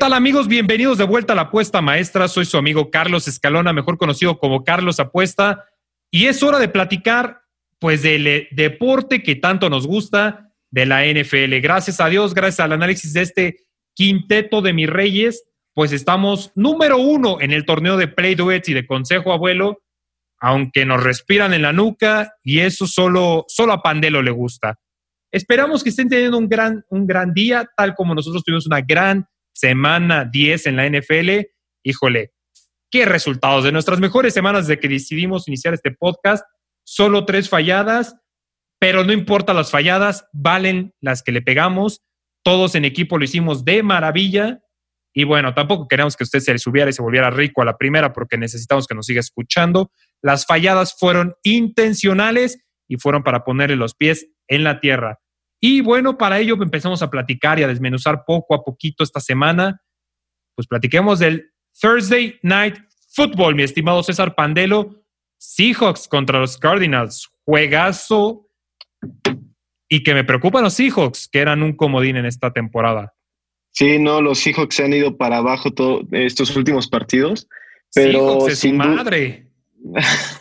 [0.00, 0.48] Tal amigos?
[0.48, 2.26] Bienvenidos de vuelta a la apuesta maestra.
[2.26, 5.66] Soy su amigo Carlos Escalona, mejor conocido como Carlos Apuesta.
[6.10, 7.42] Y es hora de platicar
[7.78, 11.60] pues del eh, deporte que tanto nos gusta, de la NFL.
[11.60, 13.56] Gracias a Dios, gracias al análisis de este
[13.94, 18.72] quinteto de mis reyes, pues estamos número uno en el torneo de Play Duets y
[18.72, 19.82] de Consejo Abuelo,
[20.38, 24.78] aunque nos respiran en la nuca y eso solo, solo a Pandelo le gusta.
[25.30, 29.26] Esperamos que estén teniendo un gran, un gran día, tal como nosotros tuvimos una gran
[29.52, 31.46] semana 10 en la NFL.
[31.82, 32.32] Híjole,
[32.90, 36.44] qué resultados de nuestras mejores semanas desde que decidimos iniciar este podcast.
[36.84, 38.16] Solo tres falladas,
[38.78, 42.02] pero no importa las falladas, valen las que le pegamos.
[42.42, 44.60] Todos en equipo lo hicimos de maravilla.
[45.12, 48.12] Y bueno, tampoco queremos que usted se subiera y se volviera rico a la primera
[48.12, 49.90] porque necesitamos que nos siga escuchando.
[50.22, 55.18] Las falladas fueron intencionales y fueron para ponerle los pies en la tierra.
[55.60, 59.82] Y bueno, para ello empezamos a platicar y a desmenuzar poco a poquito esta semana.
[60.54, 62.78] Pues platiquemos del Thursday Night
[63.14, 65.04] Football, mi estimado César Pandelo.
[65.38, 67.30] Seahawks contra los Cardinals.
[67.44, 68.48] Juegazo.
[69.88, 73.14] Y que me preocupan los Seahawks, que eran un comodín en esta temporada.
[73.72, 77.48] Sí, no, los Seahawks se han ido para abajo todos estos últimos partidos.
[77.92, 79.50] Pero Seahawks es su madre.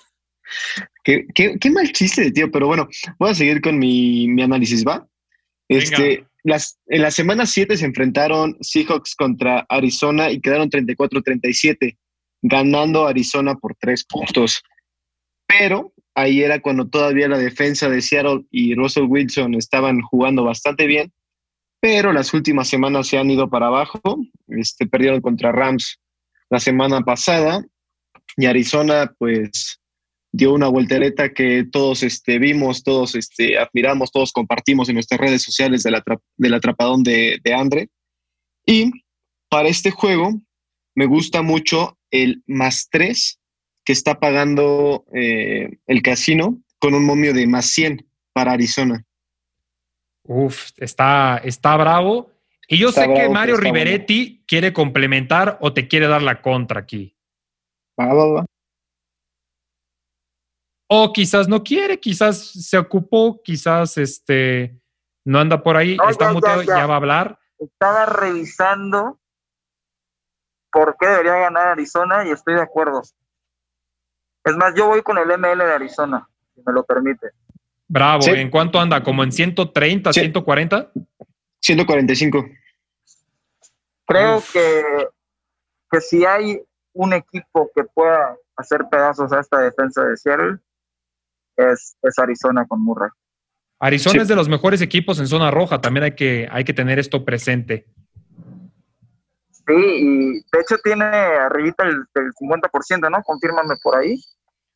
[1.04, 2.52] qué, qué, qué, mal chiste, tío.
[2.52, 5.08] Pero bueno, voy a seguir con mi, mi análisis, ¿va?
[5.68, 11.98] Este, las, en la semana 7 se enfrentaron Seahawks contra Arizona y quedaron 34-37,
[12.42, 14.62] ganando Arizona por tres puntos.
[15.48, 20.86] Pero ahí era cuando todavía la defensa de Seattle y Russell Wilson estaban jugando bastante
[20.86, 21.12] bien,
[21.80, 24.02] pero las últimas semanas se han ido para abajo.
[24.48, 26.00] Este, perdieron contra Rams
[26.50, 27.64] la semana pasada
[28.38, 29.79] y Arizona, pues
[30.32, 35.42] dio una voltereta que todos este, vimos, todos este, admiramos, todos compartimos en nuestras redes
[35.42, 37.90] sociales del, atrap del atrapadón de, de Andre.
[38.66, 38.92] Y
[39.50, 40.40] para este juego
[40.96, 43.40] me gusta mucho el más 3
[43.84, 49.04] que está pagando eh, el casino con un momio de más 100 para Arizona.
[50.24, 52.32] Uf, está, está bravo.
[52.68, 56.82] Y yo Está sé que Mario Riveretti quiere complementar o te quiere dar la contra
[56.82, 57.16] aquí.
[58.00, 58.46] Va, va, va.
[60.92, 64.76] O quizás no quiere, quizás se ocupó, quizás este
[65.24, 66.86] no anda por ahí, No, está ya, ya, muteado, ya, ya.
[66.88, 67.40] va a hablar.
[67.60, 69.20] Estaba revisando
[70.72, 73.04] por qué debería ganar Arizona y estoy de acuerdo.
[74.46, 77.30] Es más, yo voy con el ML de Arizona, si me lo permite.
[77.88, 78.32] Bravo, Sí.
[78.32, 79.04] ¿en cuánto anda?
[79.04, 80.22] ¿Como en 130, Sí.
[80.22, 80.92] 140?
[81.62, 82.46] 145.
[84.08, 84.54] Creo Uf.
[84.54, 84.84] que,
[85.92, 86.60] que si hay
[86.94, 90.58] un equipo que pueda hacer pedazos a esta defensa de Seattle,
[91.72, 93.10] es, es Arizona con Murray.
[93.80, 94.20] Arizona Sí.
[94.20, 97.24] es de los mejores equipos en zona roja, también hay que, hay que tener esto
[97.24, 97.86] presente.
[99.52, 103.22] Sí, y de hecho tiene arribita el, el 50%, ¿no?
[103.24, 104.20] Confírmame por ahí.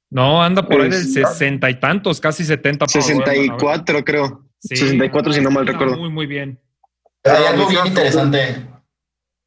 [0.09, 2.85] No, anda por ahí del sesenta y tantos, casi 70.
[2.85, 4.45] por hora, bueno, 64, creo.
[4.59, 5.97] sí, 64, si no mal recuerdo.
[5.97, 6.59] Muy, muy bien.
[7.23, 8.67] Pero hay algo bien interesante.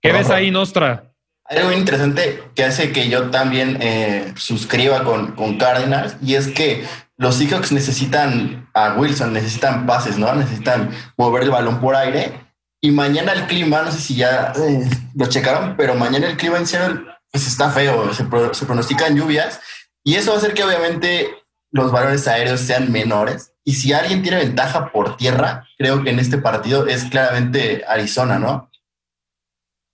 [0.03, 1.13] ¿Qué ves ahí, Nostra?
[1.45, 6.35] Hay algo bien interesante que hace que yo también eh, suscriba con, con Cardinals y
[6.35, 6.85] es que
[7.19, 10.35] los Seahawks necesitan a Wilson, necesitan pases, ¿no?
[10.35, 12.33] Necesitan mover el balón por aire.
[12.81, 16.59] Y mañana el clima, no sé si ya eh, lo checaron, pero mañana el clima
[16.59, 19.61] en Seattle pues está feo, se, pro- se pronostican lluvias
[20.05, 21.31] y eso va a hacer que obviamente
[21.73, 23.53] los valores aéreos sean menores.
[23.65, 28.39] Y si alguien tiene ventaja por tierra, creo que en este partido es claramente Arizona,
[28.39, 28.71] ¿no?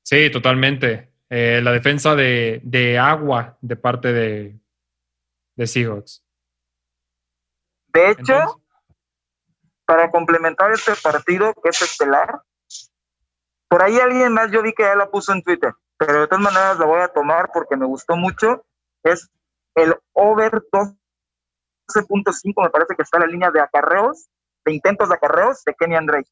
[0.04, 1.12] Sí, totalmente.
[1.30, 4.61] Eh, la defensa de, de agua de parte de,
[5.56, 6.21] de Seahawks.
[7.92, 8.62] De hecho, Entonces-
[9.85, 12.42] para complementar este partido, que es estelar,
[13.68, 16.42] por ahí alguien más yo vi que ya la puso en Twitter, pero de todas
[16.42, 18.64] maneras la voy a tomar porque me gustó mucho.
[19.02, 19.31] Es
[19.74, 24.28] el over 12.5, me parece que está la línea de acarreos,
[24.64, 26.24] de intentos de acarreos de Kenny Andre.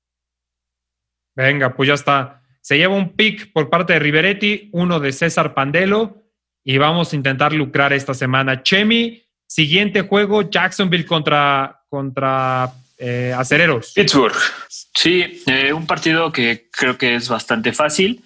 [1.35, 2.43] Venga, pues ya está.
[2.61, 6.23] Se lleva un pick por parte de Riveretti, uno de César Pandelo,
[6.63, 8.63] y vamos a intentar lucrar esta semana.
[8.63, 13.93] Chemi, siguiente juego, Jacksonville contra, contra eh, Acereros.
[13.95, 14.37] Pittsburgh.
[14.69, 18.23] Sí, eh, un partido que creo que es bastante fácil.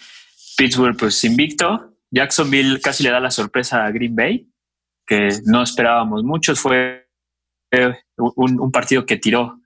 [0.57, 1.97] Pittsburgh, pues invicto.
[2.11, 4.49] Jacksonville casi le da la sorpresa a Green Bay,
[5.07, 6.55] que no esperábamos mucho.
[6.55, 7.09] Fue
[7.73, 9.61] eh, un, un partido que tiró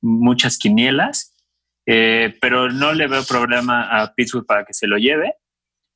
[0.00, 1.36] muchas quinielas,
[1.86, 5.34] eh, pero no le veo problema a Pittsburgh para que se lo lleve.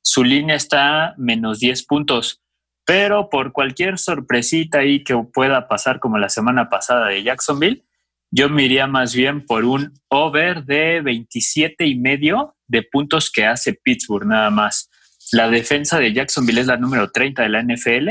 [0.03, 2.42] Su línea está menos 10 puntos.
[2.85, 7.85] Pero por cualquier sorpresita ahí que pueda pasar como la semana pasada de Jacksonville,
[8.31, 13.45] yo me iría más bien por un over de 27 y medio de puntos que
[13.45, 14.89] hace Pittsburgh nada más.
[15.31, 18.09] La defensa de Jacksonville es la número 30 de la NFL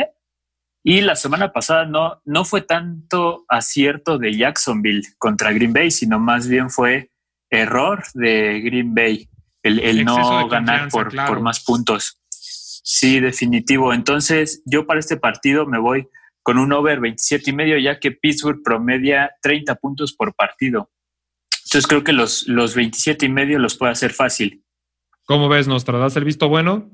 [0.84, 6.18] y la semana pasada no, no fue tanto acierto de Jacksonville contra Green Bay, sino
[6.18, 7.10] más bien fue
[7.50, 9.28] error de Green Bay,
[9.62, 12.21] el, no ganar por, por más puntos.
[12.82, 13.94] Sí, definitivo.
[13.94, 16.08] Entonces, yo para este partido me voy
[16.42, 20.90] con un over 27 y medio, ya que Pittsburgh promedia 30 puntos por partido.
[21.64, 24.64] Entonces creo que los, los 27 y medio los puede hacer fácil.
[25.26, 26.16] ¿Cómo ves, Nostradas?
[26.16, 26.90] ¿El visto bueno?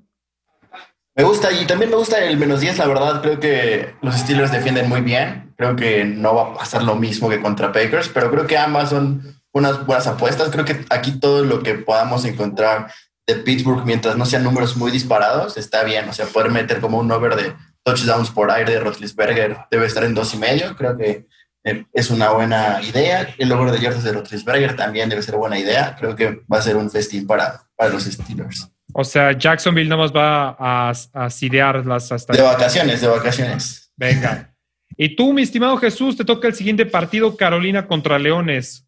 [1.17, 3.23] Me gusta y también me gusta el menos 10, la verdad.
[3.23, 5.53] Creo que los Steelers defienden muy bien.
[5.57, 8.91] Creo que no va a pasar lo mismo que contra Packers, pero creo que ambas
[8.91, 10.51] son unas buenas apuestas.
[10.51, 12.93] Creo que aquí todo lo que podamos encontrar
[13.29, 16.09] de Pittsburgh, mientras no sean números muy disparados, está bien.
[16.09, 17.53] O sea, poder meter como un over de
[17.85, 20.75] touchdowns por aire de Rotlisberger debe estar en dos y medio.
[20.77, 21.27] Creo que
[21.63, 23.35] eh, es una buena idea.
[23.37, 25.95] El over de yardas de Rotlisberger también debe ser buena idea.
[26.01, 28.73] Creo que va a ser un festín para, para los Steelers.
[28.95, 32.33] O sea, Jacksonville no más va a, a las hasta.
[32.33, 33.93] De vacaciones, de vacaciones.
[33.95, 34.55] Venga.
[34.97, 38.88] Y tú, mi estimado Jesús, te toca el siguiente partido, Carolina contra Leones.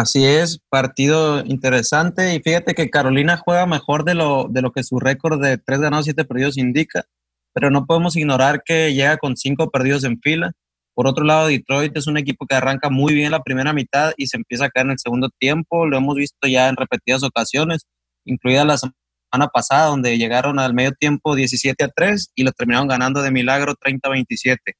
[0.00, 2.34] Así es, partido interesante.
[2.34, 5.78] Y fíjate que Carolina juega mejor de lo, de lo que su récord de tres
[5.78, 7.04] ganados, siete perdidos indica.
[7.52, 10.52] Pero no podemos ignorar que llega con cinco perdidos en fila.
[10.94, 14.28] Por otro lado, Detroit es un equipo que arranca muy bien la primera mitad y
[14.28, 15.84] se empieza a caer en el segundo tiempo.
[15.84, 17.84] Lo hemos visto ya en repetidas ocasiones
[18.24, 22.88] incluida la semana pasada, donde llegaron al medio tiempo 17 a 3 y lo terminaron
[22.88, 24.72] ganando de milagro 30 a 27.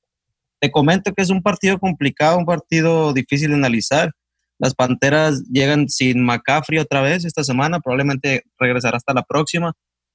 [0.61, 4.13] Te comento que es un partido complicado, un partido difícil de analizar.
[4.61, 9.73] Las Panteras llegan sin McCaffrey otra vez esta semana, probablemente regresará hasta la próxima.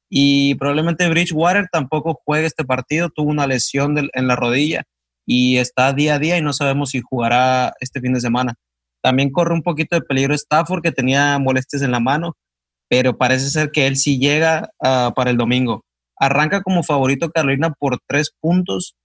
[0.10, 4.84] Y probablemente Bridgewater tampoco juegue este partido, tuvo una lesión en la rodilla
[5.26, 8.54] y está día a día y no sabemos si jugará este fin de semana.
[9.02, 12.36] También corre un poquito de peligro Stafford, que tenía molestias en la mano
[12.90, 15.84] pero parece ser que él sí llega ah, para el domingo.
[16.18, 18.96] Arranca como favorito Carolina por tres puntos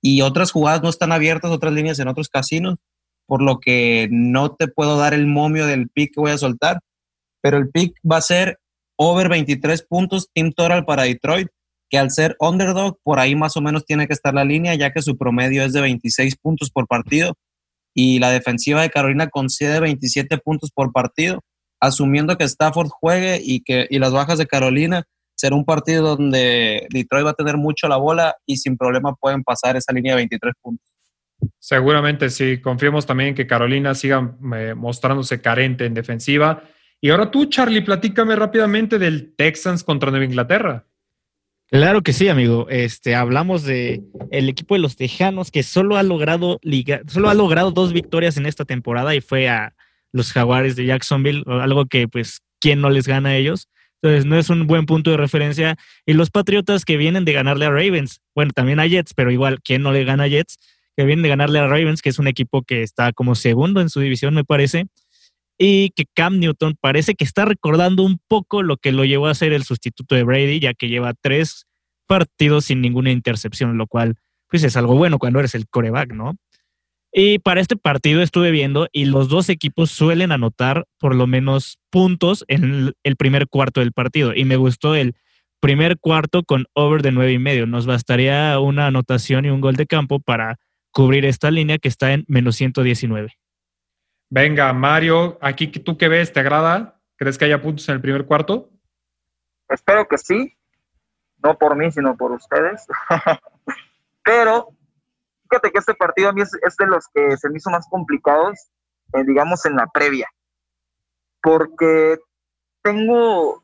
[0.00, 2.76] y otras jugadas no están abiertas, otras líneas en otros casinos,
[3.26, 6.80] por lo que no te puedo dar el momio del pick que voy a soltar,
[7.42, 8.58] pero el pick va a ser
[8.96, 11.48] over 23 puntos, team total para Detroit,
[11.88, 14.92] que al ser underdog, por ahí más o menos tiene que estar la línea, ya
[14.92, 17.34] que su promedio es de 26 puntos por partido
[17.94, 21.40] y la defensiva de Carolina concede 27 puntos por partido
[21.80, 26.86] asumiendo que Stafford juegue y que y las bajas de Carolina, será un partido donde
[26.90, 30.16] Detroit va a tener mucho la bola y sin problema pueden pasar esa línea de
[30.16, 30.95] 23 puntos.
[31.58, 36.64] Seguramente sí, confiemos también que Carolina siga eh, mostrándose carente en defensiva.
[37.00, 40.86] Y ahora tú, Charlie, platícame rápidamente del Texans contra Nueva Inglaterra.
[41.68, 42.68] Claro que sí, amigo.
[42.70, 46.60] Este, hablamos de el equipo de los Tejanos que solo ha logrado
[47.08, 49.74] solo ha logrado dos victorias en esta temporada y fue a
[50.12, 53.68] los Jaguares de Jacksonville, algo que pues, ¿quién no les gana a ellos?
[54.00, 55.76] Entonces no es un buen punto de referencia.
[56.06, 59.60] Y los Patriotas que vienen de ganarle a Ravens, bueno, también a Jets, pero igual,
[59.62, 60.58] ¿quién no le gana a Jets?
[60.96, 63.90] Que vienen de ganarle a Ravens, que es un equipo que está como segundo en
[63.90, 64.86] su división, me parece.
[65.58, 69.34] Y que Cam Newton parece que está recordando un poco lo que lo llevó a
[69.34, 71.66] ser el sustituto de Brady, ya que lleva tres
[72.06, 74.16] partidos sin ninguna intercepción, lo cual
[74.48, 76.36] pues es algo bueno cuando eres el coreback, ¿no?
[77.18, 81.78] Y para este partido estuve viendo y los dos equipos suelen anotar por lo menos
[81.90, 84.34] puntos en el primer cuarto del partido.
[84.34, 85.14] Y me gustó el
[85.60, 87.66] primer cuarto con over de nueve y medio.
[87.66, 90.58] Nos bastaría una anotación y un gol de campo para
[90.96, 93.36] cubrir esta línea que está en menos 119.
[94.30, 96.98] Venga, Mario, aquí tú qué ves, ¿te agrada?
[97.16, 98.70] ¿Crees que haya puntos en el primer cuarto?
[99.68, 100.56] Espero que sí,
[101.44, 102.86] no por mí, sino por ustedes.
[104.24, 104.68] Pero
[105.50, 108.58] fíjate que este partido a mí es, de los que se me hizo más complicados,
[109.12, 110.30] eh, digamos, en la previa,
[111.42, 112.16] porque
[112.80, 113.62] tengo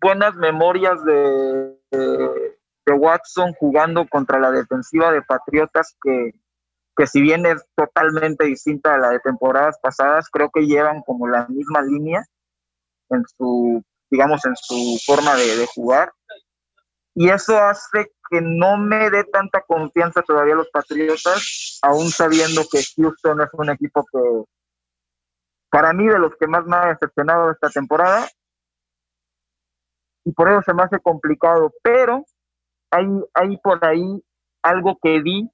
[0.00, 6.32] buenas memorias de, de, Watson jugando contra la defensiva de Patriotas, que,
[6.98, 11.28] que si bien es totalmente distinta a la de temporadas pasadas, creo que llevan como
[11.28, 12.26] la misma línea
[13.10, 16.12] en su, digamos, en su forma de, jugar.
[17.14, 22.80] Y eso hace que no me dé tanta confianza todavía los Patriotas, aún sabiendo que
[22.96, 24.18] Houston es un equipo que,
[25.70, 28.26] para mí, de los que más me ha decepcionado esta temporada.
[30.24, 31.72] Y por eso se me hace complicado.
[31.80, 32.24] Pero
[32.90, 34.20] hay, hay por ahí
[34.64, 35.48] algo que vi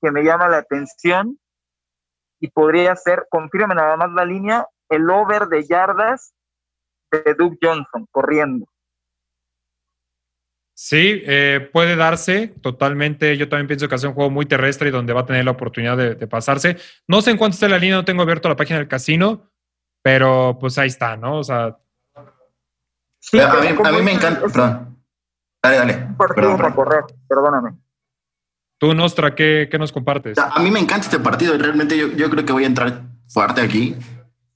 [0.00, 1.38] que me llama la atención
[2.40, 6.32] y podría ser, confirme nada más la línea, el over de yardas
[7.10, 8.66] de Doug Johnson corriendo.
[10.74, 13.36] Sí, eh, puede darse totalmente.
[13.36, 15.50] Yo también pienso que hace un juego muy terrestre y donde va a tener la
[15.50, 16.76] oportunidad de, de pasarse.
[17.08, 19.50] No sé en cuánto está la línea, no tengo abierto la página del casino,
[20.02, 21.38] pero pues ahí está, ¿no?
[21.38, 21.76] O sea,
[22.14, 24.40] a, mí, a mí me encanta.
[24.40, 25.04] Perdón.
[25.62, 26.08] Dale, dale.
[26.16, 27.76] Perdón, para correr, perdóname.
[28.78, 30.38] Tú, Nostra, ¿qué, qué nos compartes?
[30.38, 33.02] A mí me encanta este partido y realmente yo, yo creo que voy a entrar
[33.28, 33.94] fuerte aquí,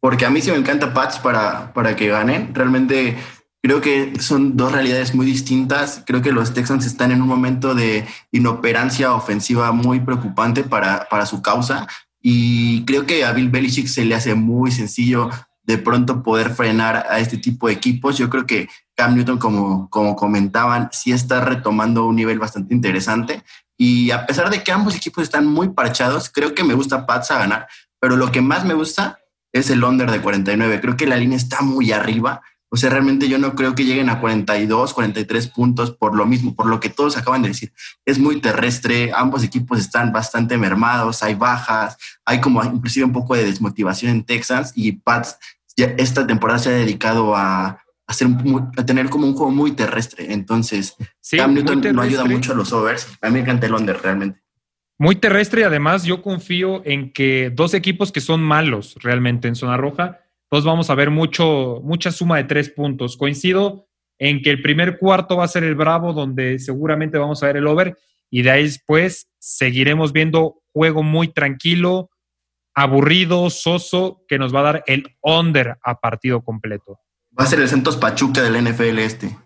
[0.01, 2.55] porque a mí sí me encanta Pats para, para que ganen.
[2.55, 3.17] Realmente
[3.63, 6.03] creo que son dos realidades muy distintas.
[6.07, 11.27] Creo que los Texans están en un momento de inoperancia ofensiva muy preocupante para, para
[11.27, 11.87] su causa
[12.23, 15.29] y creo que a Bill Belichick se le hace muy sencillo
[15.65, 18.17] de pronto poder frenar a este tipo de equipos.
[18.17, 23.43] Yo creo que Cam Newton, como, como comentaban, sí está retomando un nivel bastante interesante.
[23.79, 27.31] Y a pesar de que ambos equipos están muy parchados, creo que me gusta Pats
[27.31, 27.69] a ganar,
[28.01, 29.19] pero lo que más me gusta
[29.53, 30.81] es el under de 49.
[30.81, 32.43] Creo que la línea está muy arriba.
[32.71, 36.55] O sea, realmente yo no creo que lleguen a 42, 43 puntos por lo mismo,
[36.55, 37.73] por lo que todos acaban de decir.
[38.07, 43.35] Es muy terrestre, ambos equipos están bastante mermados, hay bajas, hay como inclusive un poco
[43.35, 45.37] de desmotivación en Texas y Pats
[45.77, 47.82] ya esta temporada se ha dedicado a,
[48.13, 48.29] hacer
[48.77, 50.33] a tener como un juego muy terrestre.
[50.33, 53.19] Entonces, Sí, Cam muy Newton no ayuda mucho a los overs.
[53.21, 54.41] A mí me encanta el under realmente.
[54.99, 59.57] Muy terrestre y además yo confío en que dos equipos que son malos realmente en
[59.57, 63.17] zona roja, pues vamos a ver mucho, mucha suma de tres puntos.
[63.17, 63.89] Coincido
[64.19, 67.57] en que el primer cuarto va a ser el Bravo, donde seguramente vamos a ver
[67.57, 67.99] el over,
[68.31, 72.11] y de ahí después seguiremos viendo juego muy tranquilo,
[72.75, 77.01] aburrido, soso, que nos va a dar el under a partido completo.
[77.39, 79.37] Va a ser el Santos Pachuca del NFL este.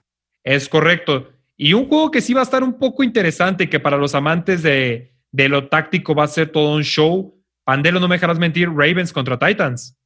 [0.43, 1.31] Es correcto.
[1.57, 4.63] Y un juego que sí va a estar un poco interesante, que para los amantes
[4.63, 7.35] de, de lo táctico va a ser todo un show.
[7.65, 9.97] Pandelo, no me dejarás mentir, Ravens contra Titans.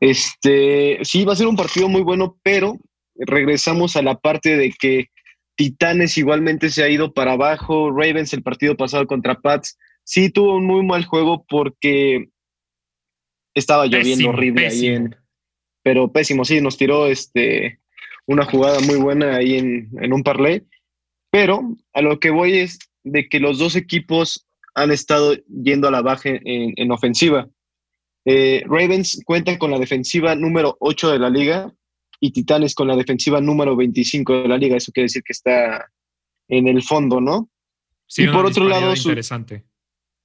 [0.00, 2.78] Este, sí, va a ser un partido muy bueno, pero
[3.14, 5.06] regresamos a la parte de que
[5.56, 7.90] Titanes igualmente se ha ido para abajo.
[7.90, 12.28] Ravens, el partido pasado contra Pats, sí tuvo un muy mal juego porque
[13.54, 15.16] estaba lloviendo Pésimo, horrible ahí en.
[15.86, 17.78] Pero pésimo, sí, nos tiró este,
[18.26, 20.64] una jugada muy buena ahí en, en un parlay.
[21.30, 25.92] Pero a lo que voy es de que los dos equipos han estado yendo a
[25.92, 27.48] la baja en, en ofensiva.
[28.24, 31.72] Eh, Ravens cuenta con la defensiva número 8 de la liga
[32.18, 34.76] y Titanes con la defensiva número 25 de la liga.
[34.76, 35.88] Eso quiere decir que está
[36.48, 37.48] en el fondo, ¿no?
[38.08, 39.62] Sí, Y por otro lado, su- interesante.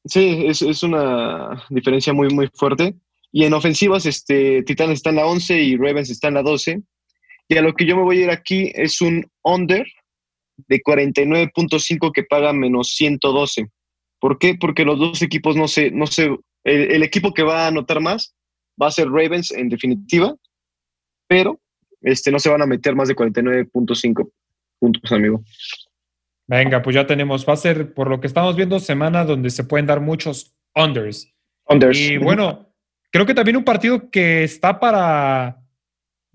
[0.05, 2.95] Sí, es, es una diferencia muy, muy fuerte.
[3.31, 6.81] Y en ofensivas, este, Titanes está en la 11 y Ravens está en la 12.
[7.47, 9.85] Y a lo que yo me voy a ir aquí es un under
[10.67, 13.67] de 49.5 que paga menos 112.
[14.19, 14.55] ¿Por qué?
[14.59, 16.25] Porque los dos equipos no se, no se,
[16.63, 18.35] el, el equipo que va a anotar más
[18.81, 20.35] va a ser Ravens en definitiva,
[21.27, 21.59] pero
[22.01, 24.31] este, no se van a meter más de 49.5
[24.79, 25.43] puntos, amigo.
[26.47, 27.47] Venga, pues ya tenemos.
[27.47, 31.31] Va a ser, por lo que estamos viendo, semana donde se pueden dar muchos unders.
[31.67, 31.97] Unders.
[31.97, 32.70] Y bueno,
[33.11, 35.61] creo que también un partido que está para,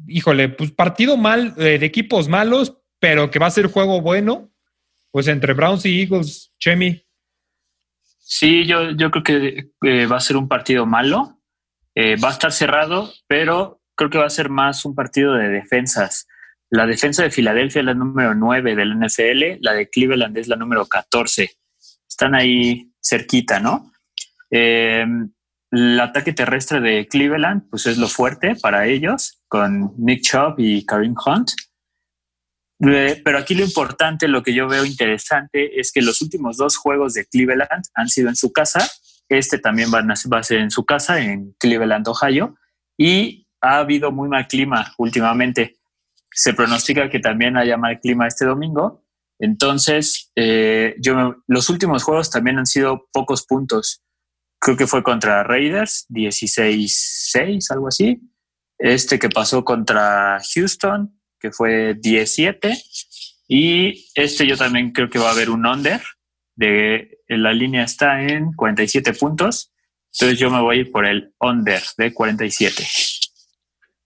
[0.06, 4.50] híjole, pues partido mal, eh, de equipos malos, pero que va a ser juego bueno,
[5.10, 7.02] pues entre Browns y Eagles, Chemi.
[8.18, 11.40] Sí, yo, yo creo que eh, va a ser un partido malo.
[11.94, 15.48] Eh, va a estar cerrado, pero creo que va a ser más un partido de
[15.48, 16.28] defensas.
[16.68, 20.56] La defensa de Filadelfia es la número 9 del NFL, la de Cleveland es la
[20.56, 21.50] número 14.
[22.06, 23.92] Están ahí cerquita, ¿no?
[24.50, 25.06] Eh,
[25.70, 30.84] el ataque terrestre de Cleveland, pues es lo fuerte para ellos, con Nick Chubb y
[30.84, 31.50] Kareem Hunt.
[32.80, 36.76] Eh, Pero aquí lo importante, lo que yo veo interesante, es que los últimos dos
[36.76, 38.86] juegos de Cleveland han sido en su casa.
[39.28, 42.56] Este también va a ser en su casa, en Cleveland, Ohio.
[42.96, 45.78] Y ha habido muy mal clima últimamente.
[46.30, 49.04] Se pronostica que también haya mal clima este domingo.
[49.38, 54.02] Entonces, eh, yo los últimos juegos también han sido pocos puntos.
[54.58, 58.20] Creo que fue contra Raiders, 16-6, algo así.
[58.78, 62.76] Este que pasó contra Houston, que fue 17.
[63.48, 66.00] Y este yo también creo que va a haber un under.
[66.54, 69.72] De, la línea está en 47 puntos.
[70.12, 72.86] Entonces yo me voy a ir por el under de 47.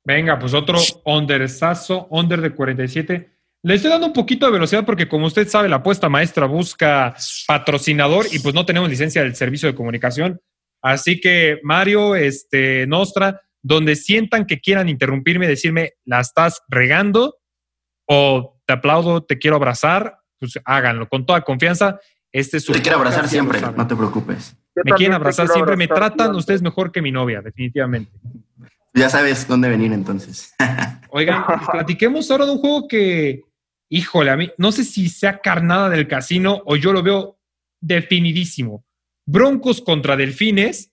[0.05, 3.40] Venga, pues otro undersazo, under de 47.
[3.63, 7.15] Le estoy dando un poquito de velocidad porque, como usted sabe, la apuesta maestra busca
[7.47, 10.41] patrocinador y pues no tenemos licencia del servicio de comunicación.
[10.83, 17.37] Así que, Mario, este, Nostra, donde sientan que quieran interrumpirme, decirme, la estás regando
[18.07, 22.01] o te aplaudo, te quiero abrazar, pues háganlo con toda confianza.
[22.33, 24.57] Este es su Te quiero abrazar siempre, no te preocupes.
[24.75, 28.11] Me quieren abrazar siempre, me tratan ustedes mejor que mi novia, definitivamente.
[28.95, 30.55] Ya sabes dónde venir entonces.
[31.11, 33.45] Oigan, platiquemos ahora de un juego que
[33.91, 37.39] híjole, a mí no sé si sea carnada del casino o yo lo veo
[37.81, 38.87] definidísimo.
[39.27, 40.93] Broncos contra Delfines.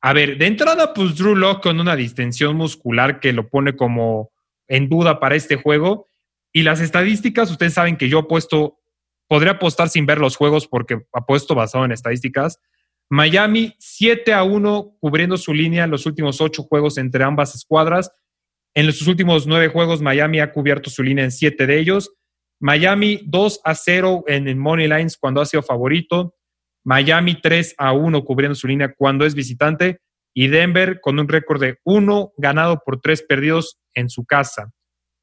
[0.00, 4.30] A ver, de entrada, pues Drew Locke con una distensión muscular que lo pone como
[4.68, 6.08] en duda para este juego.
[6.52, 8.78] Y las estadísticas, ustedes saben que yo apuesto,
[9.28, 12.60] podría apostar sin ver los juegos porque apuesto basado en estadísticas.
[13.08, 18.12] Miami 7 a 1 cubriendo su línea en los últimos ocho juegos entre ambas escuadras.
[18.74, 22.12] En los últimos nueve juegos, Miami ha cubierto su línea en siete de ellos.
[22.60, 26.34] Miami 2 a 0 en el Money Lines cuando ha sido favorito.
[26.84, 30.00] Miami 3 a 1 cubriendo su línea cuando es visitante.
[30.34, 34.70] Y Denver con un récord de 1 ganado por 3 perdidos en su casa.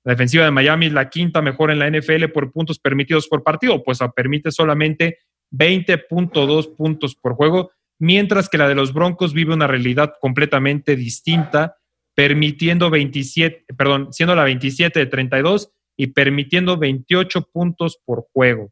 [0.03, 3.43] La defensiva de Miami es la quinta mejor en la NFL por puntos permitidos por
[3.43, 5.19] partido, pues permite solamente
[5.51, 11.77] 20.2 puntos por juego, mientras que la de los Broncos vive una realidad completamente distinta,
[12.15, 18.71] permitiendo 27, perdón, siendo la 27 de 32 y permitiendo 28 puntos por juego.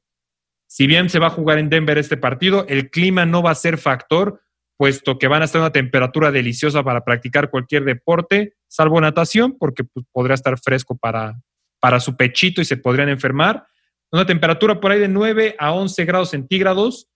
[0.68, 3.56] Si bien se va a jugar en Denver este partido, el clima no va a
[3.56, 4.42] ser factor,
[4.78, 9.84] puesto que van a estar una temperatura deliciosa para practicar cualquier deporte, salvo natación, porque
[9.84, 11.40] pues, podría estar fresco para,
[11.80, 13.66] para su pechito y se podrían enfermar.
[14.12, 17.10] Una temperatura por ahí de 9 a 11 grados centígrados.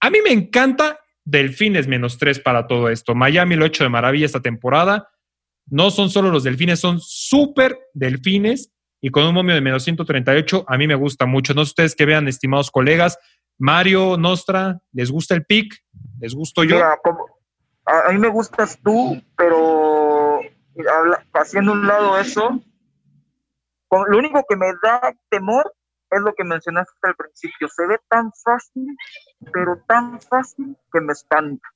[0.00, 3.14] A mí me encanta Delfines menos 3 para todo esto.
[3.14, 5.10] Miami lo ha hecho de maravilla esta temporada.
[5.66, 10.64] No son solo los delfines, son súper delfines y con un momio de menos 138
[10.66, 11.54] a mí me gusta mucho.
[11.54, 13.18] No sé ustedes que vean, estimados colegas.
[13.58, 15.74] Mario, Nostra, ¿les gusta el pick?
[16.18, 16.78] ¿Les gusto yo?
[16.82, 20.40] a, mí me gustas tú, pero
[21.34, 22.60] haciendo un lado eso,
[24.08, 25.74] lo único que me da temor
[26.10, 27.68] es lo que mencionaste al principio.
[27.68, 28.86] Se ve tan fácil,
[29.52, 31.68] pero tan fácil que me espanta.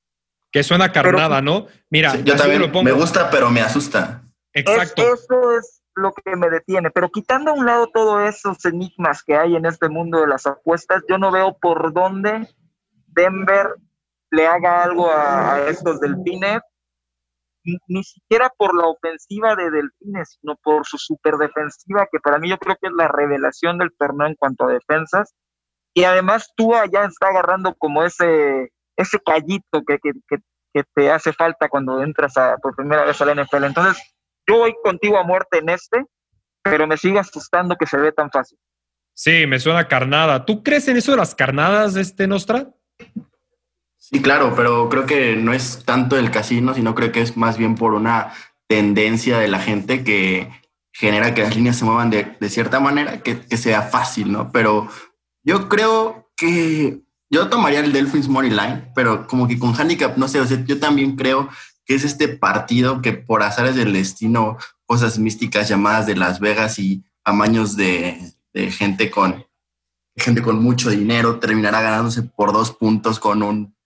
[0.50, 1.66] Que suena carnada, ¿no?
[1.90, 4.22] Mira, yo también me gusta, pero me asusta.
[4.52, 5.02] Exacto.
[5.02, 6.90] eso es lo que me detiene.
[6.90, 10.46] Pero quitando a un lado todos esos enigmas que hay en este mundo de las
[10.46, 12.48] apuestas, yo no veo por dónde
[13.06, 13.76] Denver
[14.30, 16.60] le haga algo a, estos delfines,
[17.88, 22.58] ni, siquiera por la ofensiva de delfines, sino por su superdefensiva, que para mí yo
[22.58, 25.34] creo que es la revelación del torneo en cuanto a defensas.
[25.94, 30.38] Y además tú allá está agarrando como ese, ese callito que, que, que,
[30.92, 33.64] te hace falta cuando entras a, por primera vez al NFL.
[33.64, 34.14] Entonces,
[34.48, 36.04] yo voy contigo a muerte en este,
[36.62, 38.58] pero me sigue asustando que se ve tan fácil.
[39.14, 40.44] Sí, me suena carnada.
[40.44, 42.68] ¿Tú crees en eso de las carnadas, de este Nostra?
[43.96, 47.56] Sí, claro, pero creo que no es tanto el casino, sino creo que es más
[47.56, 48.32] bien por una
[48.66, 50.50] tendencia de la gente que
[50.92, 54.50] genera que las líneas se muevan de, cierta manera, que, sea fácil, ¿no?
[54.52, 54.88] Pero
[55.42, 60.28] yo creo que yo tomaría el Delphins Money Line, pero como que con handicap, no
[60.28, 61.48] sé, o sea, yo también creo
[61.84, 64.56] que es este partido que por azares del destino,
[64.86, 69.44] cosas místicas llamadas de Las Vegas y amaños de, de gente con
[70.16, 73.76] gente con mucho dinero terminará ganándose por dos puntos con un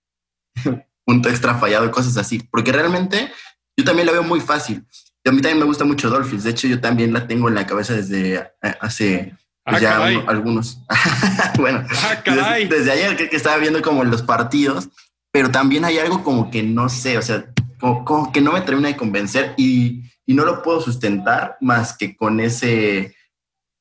[1.04, 2.40] punto extra fallado y cosas así.
[2.50, 3.32] Porque realmente
[3.76, 4.84] yo también la veo muy fácil.
[5.24, 6.44] Y a mí también me gusta mucho Dolphins.
[6.44, 9.34] De hecho, yo también la tengo en la cabeza desde eh, hace
[9.64, 9.96] pues, ah, ya
[10.26, 10.80] algunos.
[11.58, 14.88] bueno, ah, desde, ayer que, que estaba viendo como los partidos,
[15.32, 17.46] pero también hay algo como que no sé, o sea,
[17.78, 22.38] como, que no me termina de convencer y, no lo puedo sustentar más que con
[22.38, 23.16] ese,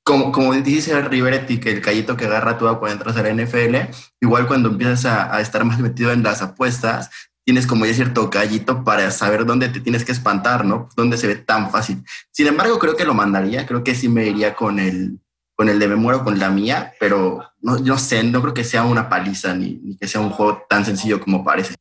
[0.05, 3.91] como, como dice Riveretti, que el callito que agarra todo cuando entras a la NFL,
[4.21, 7.09] igual cuando empiezas a, a, estar más metido en las apuestas,
[7.43, 10.87] tienes como ya cierto callito para saber dónde te tienes que espantar, ¿no?
[10.95, 12.03] Dónde se ve tan fácil.
[12.31, 15.19] Sin embargo, creo que lo mandaría, creo que sí me iría con el,
[15.57, 18.63] con el de me muero con la mía, pero no, no sé, no creo que
[18.63, 21.73] sea una paliza ni, ni que sea un juego tan sencillo como parece.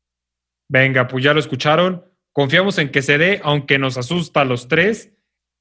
[0.69, 2.05] Venga, pues ya lo escucharon.
[2.33, 5.13] Confiamos en que se dé, aunque nos asusta a los tres.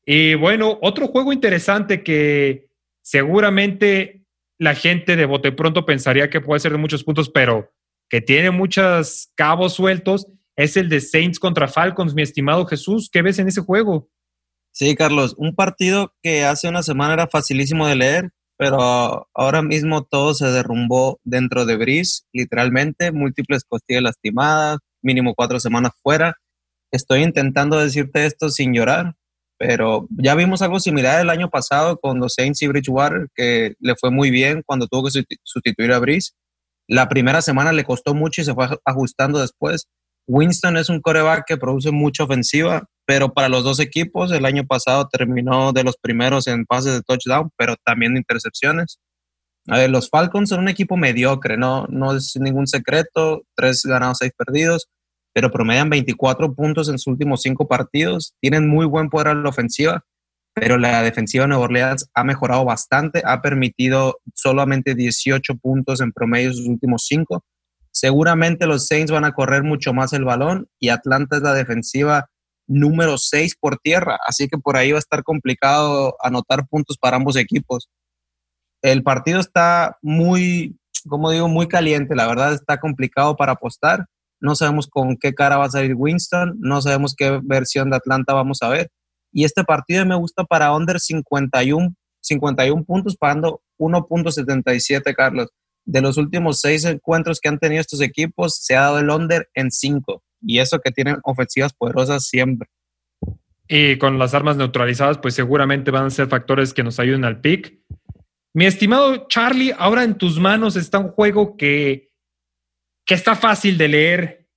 [0.05, 2.67] Y bueno, otro juego interesante que
[3.01, 4.25] seguramente
[4.57, 7.71] la gente de bote pronto pensaría que puede ser de muchos puntos, pero
[8.09, 13.09] que tiene muchos cabos sueltos, es el de Saints contra Falcons, mi estimado Jesús.
[13.11, 14.09] ¿Qué ves en ese juego?
[14.71, 20.03] Sí, Carlos, un partido que hace una semana era facilísimo de leer, pero ahora mismo
[20.03, 26.35] todo se derrumbó dentro de Brice, literalmente, múltiples costillas lastimadas, mínimo cuatro semanas fuera.
[26.91, 29.13] Estoy intentando decirte esto sin llorar,
[29.57, 33.95] pero ya vimos algo similar el año pasado con los Saints y Bridgewater, que le
[33.95, 36.31] fue muy bien cuando tuvo que sustituir a Brice.
[36.87, 39.87] La primera semana le costó mucho y se fue ajustando después.
[40.27, 44.65] Winston es un coreback que produce mucha ofensiva, pero para los dos equipos el año
[44.65, 48.99] pasado terminó de los primeros en pases de touchdown, pero también de intercepciones.
[49.67, 54.19] A ver, los Falcons son un equipo mediocre, no, no es ningún secreto, tres ganados,
[54.19, 54.87] seis perdidos,
[55.35, 59.49] pero promedian 24 puntos en sus últimos cinco partidos, tienen muy buen poder a la
[59.49, 60.05] ofensiva,
[60.53, 66.13] pero la defensiva de Nueva Orleans ha mejorado bastante, ha permitido solamente 18 puntos en
[66.13, 67.43] promedio sus últimos cinco.
[67.91, 72.29] Seguramente los Saints van a correr mucho más el balón y Atlanta es la defensiva
[72.65, 77.17] número 6 por tierra, así que por ahí va a estar complicado anotar puntos para
[77.17, 77.89] ambos equipos.
[78.81, 80.79] El partido está muy,
[81.09, 84.05] como digo, muy caliente, la verdad está complicado para apostar.
[84.39, 88.33] No sabemos con qué cara va a salir Winston, no sabemos qué versión de Atlanta
[88.33, 88.91] vamos a ver
[89.35, 95.49] y este partido me gusta para under 51, 51 puntos, pagando 1.77, Carlos.
[95.83, 99.49] De los últimos seis encuentros que han tenido estos equipos, se ha dado el under
[99.53, 100.23] en cinco.
[100.41, 102.69] Y eso que tienen ofensivas poderosas siempre.
[103.67, 107.41] Y con las armas neutralizadas, pues seguramente van a ser factores que nos ayuden al
[107.41, 107.77] pick.
[108.53, 112.09] Mi estimado Charlie, ahora en tus manos está un juego que,
[113.05, 114.47] que está fácil de leer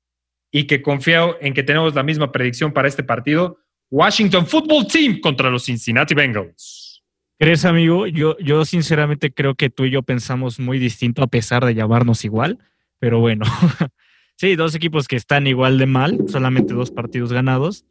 [0.51, 3.59] y que confío en que tenemos la misma predicción para este partido.
[3.91, 7.03] Washington Football Team contra los Cincinnati Bengals.
[7.39, 8.07] ¿Crees, amigo?
[8.07, 12.25] Yo, yo sinceramente creo que tú y yo pensamos muy distinto a pesar de llamarnos
[12.25, 12.59] igual,
[12.99, 13.45] pero bueno.
[14.37, 17.85] sí, dos equipos que están igual de mal, solamente dos partidos ganados,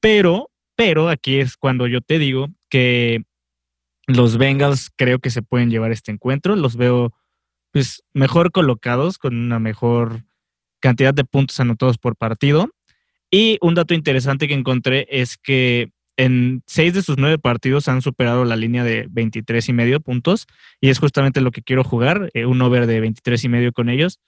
[0.00, 3.22] pero, pero aquí es cuando yo te digo que
[4.06, 7.14] los Bengals creo que se pueden llevar este encuentro, los veo
[7.74, 10.22] pues mejor colocados con una mejor
[10.78, 12.70] cantidad de puntos anotados por partido
[13.32, 18.00] y un dato interesante que encontré es que en seis de sus nueve partidos han
[18.00, 20.46] superado la línea de 23 y medio puntos
[20.80, 23.88] y es justamente lo que quiero jugar, eh, un over de 23 y medio con
[23.88, 24.20] ellos,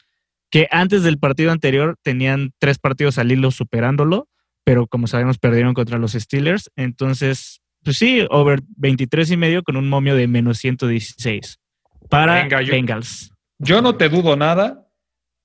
[0.51, 4.27] que antes del partido anterior tenían tres partidos al hilo superándolo,
[4.65, 9.77] pero como sabemos perdieron contra los Steelers, entonces, pues sí, over 23 y medio con
[9.77, 11.61] un momio de menos 116
[12.11, 13.36] para Bengals.
[13.59, 14.87] Yo no te dudo nada.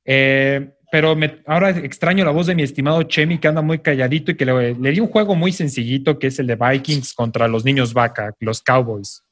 [0.05, 1.15] Eh, pero
[1.47, 4.73] ahora extraño la voz de mi estimado Chemi, que anda muy calladito y que le,
[4.73, 8.61] di un juego muy sencillito, que es el de Vikings contra los niños vaca, los
[8.61, 9.23] Cowboys.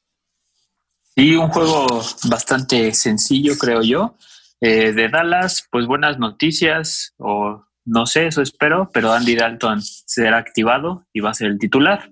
[1.16, 1.86] Sí, un juego
[2.30, 4.16] bastante sencillo, creo yo.
[4.62, 10.38] Eh, de Dallas, pues buenas noticias, o no sé, eso espero, pero Andy Dalton será
[10.38, 12.10] activado y va a ser el titular.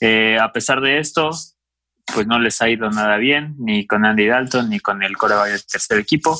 [0.00, 1.30] Eh, a pesar de esto,
[2.14, 5.50] pues no les ha ido nada bien, ni con Andy Dalton, ni con el coreback
[5.50, 6.38] del tercer equipo.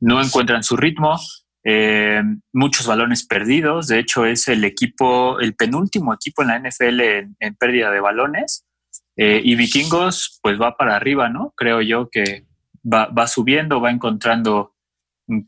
[0.00, 1.18] No encuentran su ritmo,
[1.64, 3.88] eh, muchos balones perdidos.
[3.88, 7.00] De hecho, es el equipo, el penúltimo equipo en la NFL
[7.38, 8.64] en, pérdida de balones.
[9.16, 11.52] Eh, y Vikingos, pues va para arriba, ¿no?
[11.56, 12.46] Creo yo que
[12.84, 14.74] va, subiendo, va encontrando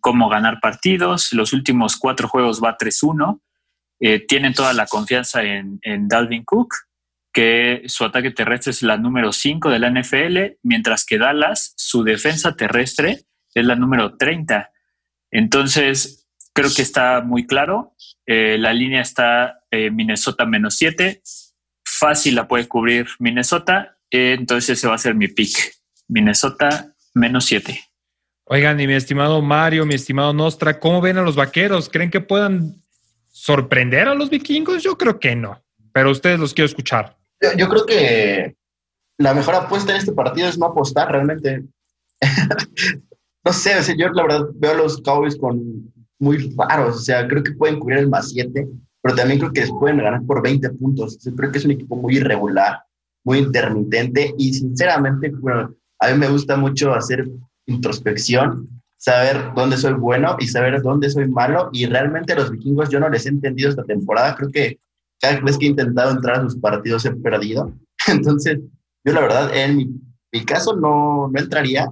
[0.00, 1.32] cómo ganar partidos.
[1.32, 3.40] Los últimos cuatro juegos va 3-1.
[4.00, 6.74] Eh, tienen toda la confianza en, en, Dalvin Cook,
[7.33, 12.03] que su ataque terrestre es la número 5 de la NFL, mientras que Dallas, su
[12.03, 13.24] defensa terrestre
[13.55, 14.70] es la número 30.
[15.31, 17.95] Entonces, creo que está muy claro.
[18.26, 21.22] Eh, la línea está eh, Minnesota menos 7.
[21.85, 23.99] Fácil la puede cubrir Minnesota.
[24.11, 25.74] Eh, entonces ese va a ser mi pick.
[26.09, 27.81] Minnesota menos 7.
[28.45, 31.89] Oigan, y mi estimado Mario, mi estimado Nostra, ¿cómo ven a los vaqueros?
[31.89, 32.83] ¿Creen que puedan
[33.28, 34.83] sorprender a los vikingos?
[34.83, 35.62] Yo creo que no,
[35.93, 37.19] pero ustedes los quiero escuchar.
[37.57, 38.57] Yo, creo que
[39.18, 41.64] la mejor apuesta en este partido es no apostar realmente.
[43.45, 47.26] no sé, o yo la verdad veo a los Cowboys con muy raros, o sea,
[47.26, 48.68] creo que pueden cubrir el más 7,
[49.03, 51.18] pero también creo que pueden ganar por 20 puntos.
[51.36, 52.80] creo que es un equipo muy irregular,
[53.24, 57.26] muy intermitente y sinceramente, bueno, a mí me gusta mucho hacer
[57.66, 58.68] introspección,
[58.99, 63.01] saber dónde soy bueno y saber dónde soy malo y realmente a los vikingos yo
[63.01, 64.78] no les he entendido esta temporada, creo que
[65.20, 67.72] cada vez que he intentado entrar a sus partidos he perdido.
[68.08, 68.58] Entonces,
[69.04, 70.00] yo la verdad, en
[70.32, 71.88] mi caso no, no entraría,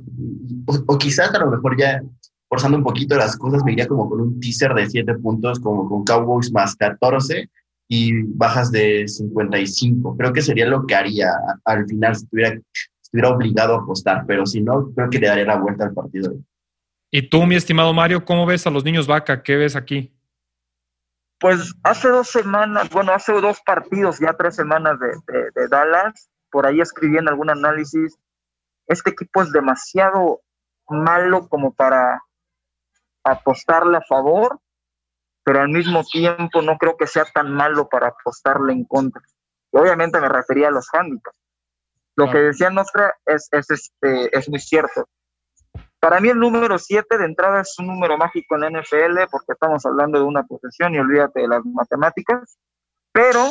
[0.66, 2.02] o, quizás a lo mejor ya
[2.48, 5.88] forzando un poquito las cosas, me iría como con un teaser de 7 puntos, como
[5.88, 7.50] con Cowboys más 14
[7.88, 10.16] y bajas de 55.
[10.16, 11.30] Creo que sería lo que haría
[11.64, 12.58] al final si estuviera,
[13.02, 16.34] estuviera obligado a apostar, pero si no, creo que le daría la vuelta al partido.
[17.10, 19.42] ¿Y tú, mi estimado Mario, cómo ves a los niños vaca?
[19.42, 20.14] ¿Qué ves aquí?
[21.40, 26.28] Pues hace dos semanas, bueno, hace dos partidos, ya tres semanas de, de, de Dallas,
[26.50, 28.18] por ahí escribí en algún análisis
[28.88, 30.40] este equipo es demasiado
[30.88, 32.22] malo como para
[33.22, 34.58] apostarle a favor,
[35.44, 39.22] pero al mismo tiempo no creo que sea tan malo para apostarle en contra.
[39.70, 41.38] obviamente me refería a los handicaps.
[42.16, 45.06] Lo que decía Nostra es, es, este, es muy cierto.
[46.00, 49.52] Para mí el número 7 de entrada es un número mágico en la NFL porque
[49.52, 52.58] estamos hablando de una posesión y olvídate de las matemáticas,
[53.12, 53.48] pero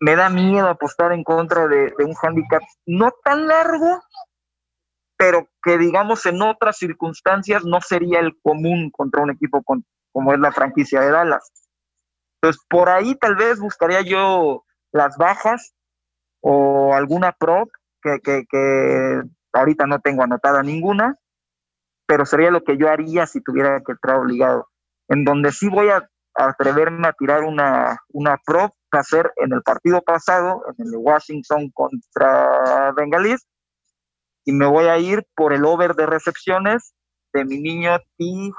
[0.00, 4.02] me da miedo apostar en contra de, un handicap no tan largo,
[5.16, 10.40] pero que digamos en otras circunstancias no sería el común contra un equipo como es
[10.40, 11.52] la franquicia de Dallas.
[12.40, 15.74] Entonces, por ahí tal vez buscaría yo las bajas,
[16.42, 17.68] o alguna prop
[18.02, 19.22] que
[19.52, 21.19] ahorita no tengo anotada ninguna,
[22.10, 24.68] pero sería lo que yo haría si tuviera que entrar obligado.
[25.08, 29.62] En donde sí voy a atreverme a tirar una, una prop a hacer en el
[29.62, 33.46] partido pasado, en el Washington contra Bengalis,
[34.44, 36.94] y me voy a ir por el over de recepciones
[37.32, 38.50] de mi niño T.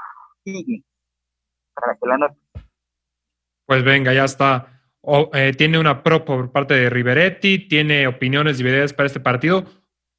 [1.74, 2.38] Para que la note.
[3.66, 4.80] Pues venga, ya está.
[5.02, 9.64] O, eh, tiene una prop por parte de Riveretti, tiene opiniones divididas para este partido.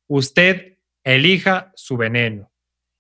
[0.08, 2.53] Usted elija su veneno.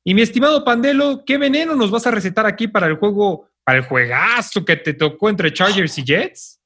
[0.03, 3.77] Y mi estimado Pandelo, ¿qué veneno nos vas a recetar aquí para el juego, para
[3.77, 6.59] el juegazo que te tocó entre Chargers y Jets?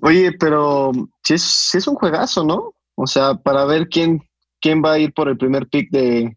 [0.00, 2.74] Oye, pero si es, un juegazo, ¿no?
[2.96, 4.22] O sea, para ver quién,
[4.60, 6.36] quién va a ir por el primer pick de,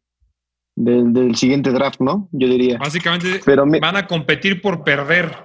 [0.75, 2.29] del- del siguiente draft, ¿no?
[2.31, 2.77] Yo diría.
[2.77, 5.35] Básicamente Pero van a competir por perder.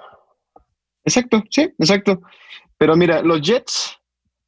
[1.05, 2.23] Exacto, sí, exacto.
[2.79, 3.99] Pero mira, los Jets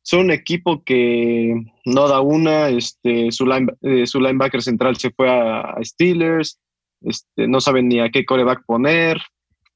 [0.06, 1.52] son un equipo que
[1.84, 6.60] no da una, este, su, line- eh, su linebacker central se fue a, Steelers,
[7.00, 9.20] este, no saben ni a qué coreback poner.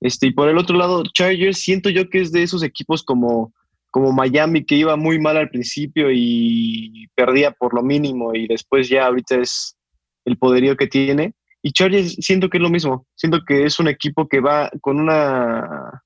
[0.00, 3.52] Este, y por el otro lado, Chargers, siento yo que es de esos equipos como,
[3.90, 8.88] como Miami, que iba muy mal al principio y perdía por lo mínimo, y después
[8.88, 9.76] ya ahorita es
[10.24, 11.34] el poderío que tiene.
[11.60, 15.00] Y Chargers siento que es lo mismo, siento que es un equipo que va con
[15.00, 16.04] una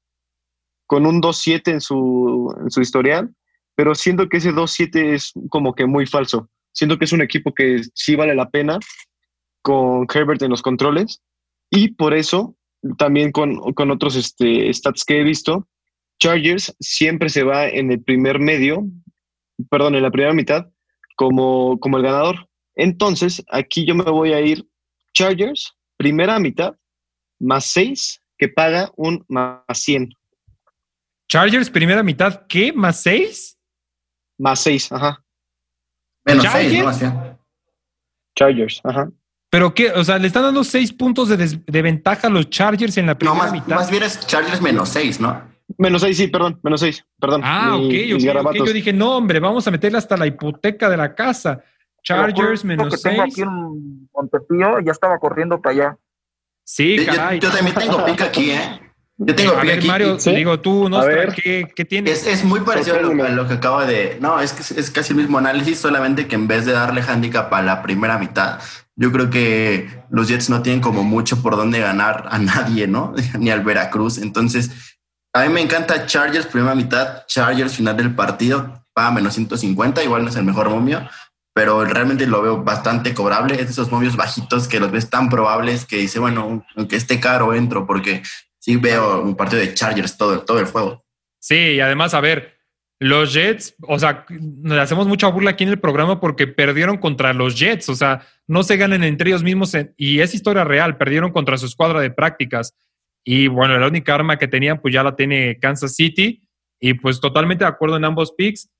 [0.86, 3.34] con un 2-7 en su, en su historial,
[3.74, 6.48] pero siento que ese 2-7 es como que muy falso.
[6.72, 8.78] Siento que es un equipo que sí vale la pena
[9.62, 11.22] con Herbert en los controles
[11.70, 12.56] y por eso
[12.98, 15.68] también con, con otros este, stats que he visto,
[16.20, 18.84] Chargers siempre se va en el primer medio,
[19.70, 20.66] perdón, en la primera mitad
[21.16, 22.48] como, como el ganador.
[22.74, 24.66] Entonces, aquí yo me voy a ir
[25.14, 26.74] Chargers, primera mitad,
[27.38, 30.12] más 6, que paga un más 100.
[31.28, 32.72] Chargers, primera mitad, ¿qué?
[32.72, 33.58] ¿Más seis?
[34.38, 35.22] Más 6, ajá.
[36.24, 36.68] Menos ¿Chargers?
[36.70, 36.84] seis, ¿no?
[36.86, 37.38] Más bien.
[38.36, 39.10] Chargers, ajá.
[39.50, 39.92] ¿Pero qué?
[39.92, 43.06] O sea, le están dando seis puntos de, des- de ventaja a los Chargers en
[43.06, 43.76] la No, primera más, mitad.
[43.76, 45.52] más bien es Chargers menos seis, ¿no?
[45.78, 47.40] Menos 6, sí, perdón, menos 6, perdón.
[47.42, 48.54] Ah, Mi- ok, mis ok, ok.
[48.66, 51.62] Yo dije, no, hombre, vamos a meterle hasta la hipoteca de la casa.
[52.02, 53.32] Chargers juro menos que tengo seis.
[53.34, 55.98] aquí un Montepío y ya estaba corriendo para allá.
[56.64, 57.40] Sí, Yo, yo- caray.
[57.40, 58.83] yo también tengo pick aquí, ¿eh?
[59.16, 59.86] Yo tengo a ver, aquí.
[59.86, 60.34] Mario, ¿Sí?
[60.34, 60.98] digo tú, ¿no?
[60.98, 61.32] A ver.
[61.34, 62.22] ¿Qué, qué tienes?
[62.22, 64.18] Es, es muy parecido a lo, a lo que acaba de.
[64.20, 67.02] No, es que es, es casi el mismo análisis, solamente que en vez de darle
[67.02, 68.60] handicap a la primera mitad,
[68.96, 73.14] yo creo que los Jets no tienen como mucho por dónde ganar a nadie, ¿no?
[73.38, 74.18] Ni al Veracruz.
[74.18, 74.70] Entonces,
[75.32, 80.22] a mí me encanta Chargers primera mitad, Chargers final del partido, paga menos 150, igual
[80.22, 81.08] no es el mejor momio,
[81.52, 83.54] pero realmente lo veo bastante cobrable.
[83.54, 87.18] Es de esos momios bajitos que los ves tan probables que dice, bueno, aunque esté
[87.18, 88.22] caro, entro, porque
[88.64, 91.04] sí veo un partido de Chargers todo, todo el juego.
[91.38, 92.54] Sí, y además, a ver,
[92.98, 97.34] los Jets, o sea, le hacemos mucha burla aquí en el programa porque perdieron contra
[97.34, 101.30] los Jets, o sea, no se ganan entre ellos mismos y es historia real, perdieron
[101.30, 102.74] contra su escuadra de prácticas
[103.22, 106.42] y bueno, la única arma que tenían pues ya la tiene Kansas City
[106.80, 108.70] y pues totalmente de acuerdo en ambos picks.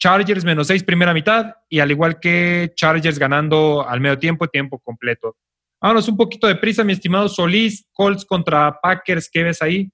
[0.00, 4.80] Chargers menos seis primera mitad y al igual que Chargers ganando al medio tiempo tiempo
[4.80, 5.36] completo.
[5.80, 9.90] Vámonos un poquito de prisa, mi estimado Solís, Colts contra Packers, ¿qué ves ahí?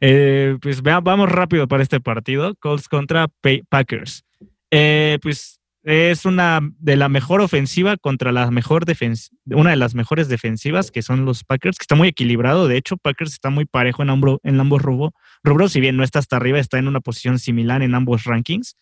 [0.00, 2.54] Eh, pues vamos rápido para este partido.
[2.60, 4.24] Colts contra Pa- Packers.
[4.70, 9.94] Eh, pues es una de la mejor ofensiva contra la mejor defensiva, una de las
[9.94, 12.68] mejores defensivas que son los Packers, que está muy equilibrado.
[12.68, 16.04] De hecho, Packers está muy parejo en, ambro- en ambos rubro- rubros, si bien no
[16.04, 18.76] está hasta arriba, está en una posición similar en ambos rankings.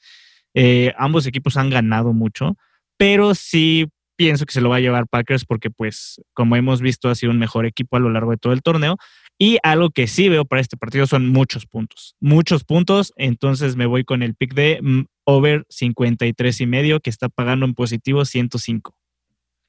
[0.54, 2.56] Eh, ambos equipos han ganado mucho,
[2.98, 7.08] pero sí pienso que se lo va a llevar Packers porque, pues, como hemos visto,
[7.08, 8.96] ha sido un mejor equipo a lo largo de todo el torneo.
[9.38, 12.14] Y algo que sí veo para este partido son muchos puntos.
[12.20, 13.12] Muchos puntos.
[13.16, 17.66] Entonces me voy con el pick de mm, over 53 y medio que está pagando
[17.66, 18.94] en positivo 105.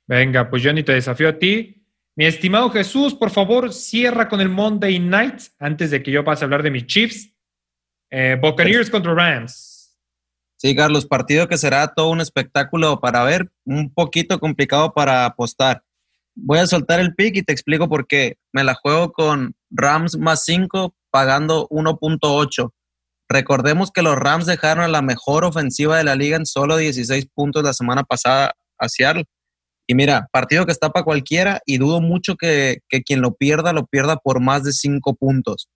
[0.06, 1.88] Venga, pues Johnny, te desafío a ti.
[2.16, 6.44] Mi estimado Jesús, por favor, cierra con el Monday Night antes de que yo pase
[6.44, 7.34] a hablar de mis Chiefs.
[8.12, 9.73] Eh, Buccaneers contra Rams.
[10.64, 15.84] Sí, Carlos, partido que será todo un espectáculo para ver, un poquito complicado para apostar.
[16.36, 18.38] Voy a soltar el pick y te explico por qué.
[18.54, 22.72] Me la juego con Rams más 5 pagando 1.8.
[23.28, 27.28] Recordemos que los Rams dejaron a la mejor ofensiva de la liga en solo 16
[27.36, 29.26] puntos la semana pasada a Seattle.
[29.86, 33.74] Y mira, partido que está para cualquiera y dudo mucho que, que quien lo pierda
[33.74, 35.68] lo pierda por más de 5 puntos.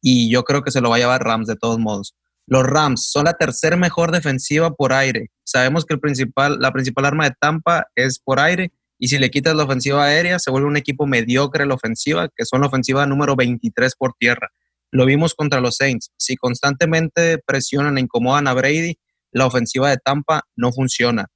[0.00, 2.14] Y yo creo que se lo va a llevar Rams de todos modos.
[2.46, 5.30] Los Rams son la tercera mejor defensiva por aire.
[5.44, 9.30] Sabemos que el principal, la principal arma de Tampa es por aire y si le
[9.30, 13.04] quitas la ofensiva aérea se vuelve un equipo mediocre la ofensiva, que son la ofensiva
[13.06, 14.50] número 23 por tierra.
[14.92, 16.12] Lo vimos contra los Saints.
[16.16, 18.96] Si constantemente presionan e incomodan a Brady,
[19.32, 21.26] la ofensiva de Tampa no funciona.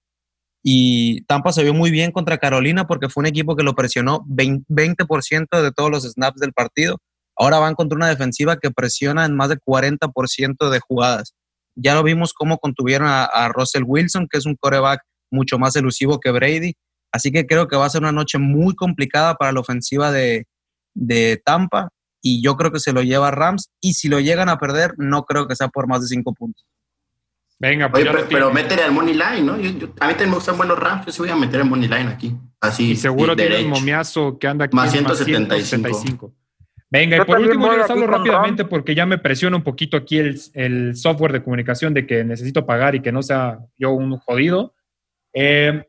[0.62, 4.24] Y Tampa se vio muy bien contra Carolina porque fue un equipo que lo presionó
[4.28, 6.98] 20% de todos los snaps del partido.
[7.36, 11.34] Ahora van contra una defensiva que presiona en más de 40% de jugadas.
[11.74, 16.18] Ya lo vimos cómo contuvieron a, Russell Wilson, que es un coreback mucho más elusivo
[16.18, 16.74] que Brady.
[17.12, 20.46] Así que creo que va a ser una noche muy complicada para la ofensiva de,
[20.94, 21.88] de Tampa
[22.22, 25.24] y yo creo que se lo lleva Rams y si lo llegan a perder no
[25.24, 26.64] creo que sea por más de cinco puntos.
[27.58, 29.54] Venga, pues pero, pero métele al money line, ¿no?
[29.54, 32.08] a mí también me gustan buenos Rams, yo sí voy a meter el money line
[32.08, 32.34] aquí.
[32.60, 32.90] Así.
[32.92, 34.76] Y seguro tiene el momiazo que anda aquí.
[34.76, 36.34] Más 175.
[36.90, 40.40] Venga, y por último les hablo rápidamente porque ya me presiona un poquito aquí el,
[40.54, 44.74] el, software de comunicación de que necesito pagar y que no sea yo un jodido.
[45.34, 45.84] Eh,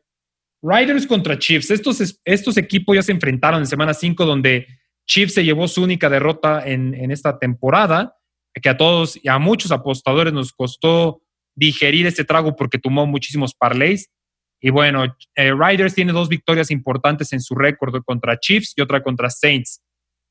[0.60, 1.70] Riders contra Chiefs.
[1.70, 4.66] Estos, estos equipos ya se enfrentaron en semana 5 donde
[5.06, 8.16] Chiefs se llevó su única derrota en, en, esta temporada,
[8.60, 11.22] que a todos y a muchos apostadores nos costó
[11.54, 14.10] digerir este trago porque tomó muchísimos parlays.
[14.60, 19.02] Y bueno, eh, Riders tiene dos victorias importantes en su récord contra Chiefs y otra
[19.02, 19.80] contra Saints.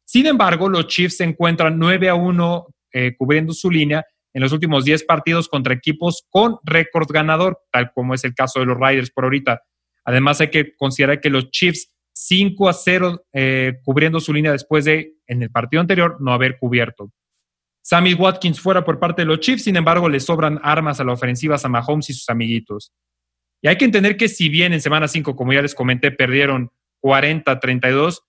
[0.08, 4.54] Sin embargo, los Chiefs se encuentran 9 a 1 eh, cubriendo su línea en los
[4.54, 8.78] últimos 10 partidos contra equipos con récord ganador, tal como es el caso de los
[8.80, 9.62] Riders por ahorita.
[10.06, 14.86] Además, hay que considerar que los Chiefs 5 a 0 eh, cubriendo su línea después
[14.86, 17.12] de, en el partido anterior, no haber cubierto.
[17.82, 21.12] Sammy Watkins fuera por parte de los Chiefs, sin embargo, le sobran armas a la
[21.12, 22.94] ofensiva a Mahomes y sus amiguitos.
[23.62, 26.72] Y hay que entender que si bien en semana 5, como ya les comenté, perdieron
[27.04, 28.20] 40-32,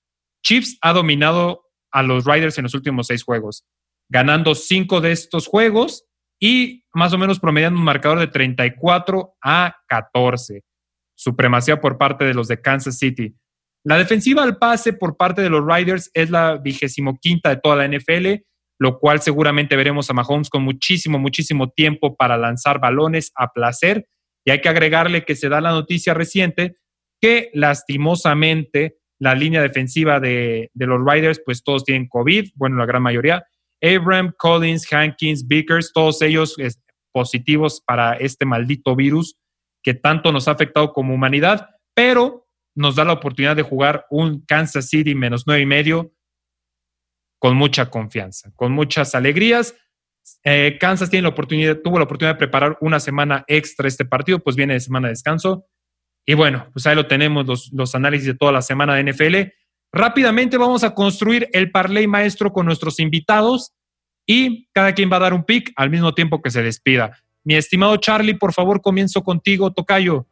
[0.43, 3.65] Chiefs ha dominado a los Riders en los últimos seis juegos,
[4.11, 6.05] ganando cinco de estos juegos
[6.41, 10.63] y más o menos promediando un marcador de 34 a 14.
[11.17, 13.35] Supremacía por parte de los de Kansas City.
[13.85, 17.77] La defensiva al pase por parte de los Riders es la vigésimo quinta de toda
[17.77, 18.43] la NFL
[18.79, 24.07] lo cual seguramente veremos a Mahomes con muchísimo, muchísimo tiempo para lanzar balones a placer.
[24.45, 26.77] Y hay que agregarle que se da la noticia reciente
[27.21, 33.03] que lastimosamente la línea defensiva de, los Riders, pues todos tienen COVID, bueno, la gran
[33.03, 33.45] mayoría.
[33.83, 36.57] Abram, Collins, Hankins, Vickers, todos ellos
[37.13, 39.37] positivos para este maldito virus
[39.83, 44.45] que tanto nos ha afectado como humanidad, pero nos da la oportunidad de jugar un
[44.47, 46.13] Kansas City menos nueve y medio
[47.41, 49.75] con mucha confianza, con muchas alegrías.
[50.45, 54.41] Eh, Kansas tiene la oportunidad, tuvo la oportunidad de preparar una semana extra este partido,
[54.41, 55.67] pues viene de semana de descanso.
[56.29, 59.51] Y bueno, pues ahí lo tenemos, los, los análisis de toda la semana de NFL.
[59.91, 63.73] Rápidamente vamos a construir el parlay maestro con nuestros invitados
[64.27, 67.19] y cada quien va a dar un pick al mismo tiempo que se despida.
[67.45, 70.27] Mi estimado Charlie, por favor, comienzo contigo, Tocayo.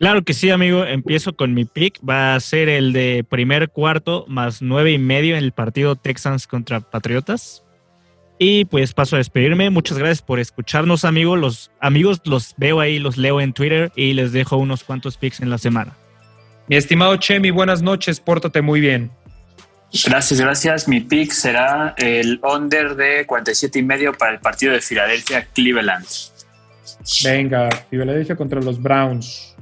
[0.00, 0.84] Claro que sí, amigo.
[0.84, 2.00] Empiezo con mi pick.
[2.04, 6.48] Va a ser el de primer cuarto más nueve y medio en el partido Texans
[6.48, 7.64] contra Patriotas.
[8.38, 9.68] Y pues paso a despedirme.
[9.70, 11.38] Muchas gracias por escucharnos, amigos.
[11.38, 15.40] Los amigos los veo ahí, los leo en Twitter y les dejo unos cuantos picks
[15.40, 15.96] en la semana.
[16.68, 18.20] Mi estimado Chemi, buenas noches.
[18.20, 19.10] Pórtate muy bien.
[20.04, 20.86] Gracias, gracias.
[20.86, 26.06] Mi pick será el under de 47 y medio para el partido de Filadelfia Cleveland.
[27.24, 29.56] Venga, Filadelfia contra los Browns.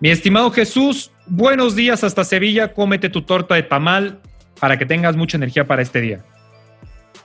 [0.00, 2.74] Mi estimado Jesús, buenos días hasta Sevilla.
[2.74, 4.18] Cómete tu torta de tamal
[4.60, 6.24] para que tengas mucha energía para este día.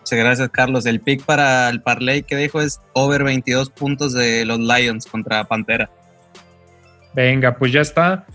[0.04, 0.86] Muchas gracias, Carlos.
[0.86, 5.45] El pick para el parlay que dejo es over 22 puntos de los Lions contra
[5.45, 5.89] Pantera.
[7.14, 8.26] Venga, pues ya está.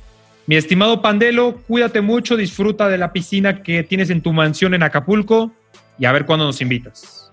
[0.46, 4.82] Mi estimado Pandelo, cuídate mucho, disfruta de la piscina que tienes en tu mansión en
[4.82, 5.52] Acapulco
[5.98, 7.30] y a ver cuándo nos invitas.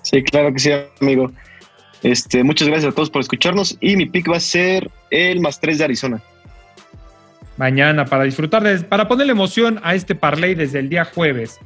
[0.00, 0.70] Sí, claro que sí,
[1.02, 1.30] amigo.
[2.02, 5.60] Este, muchas gracias a todos por escucharnos y mi pick va a ser el más
[5.60, 6.22] 3 de Arizona.
[7.58, 11.60] Mañana para disfrutar, de, para ponerle emoción a este parlay desde el día jueves.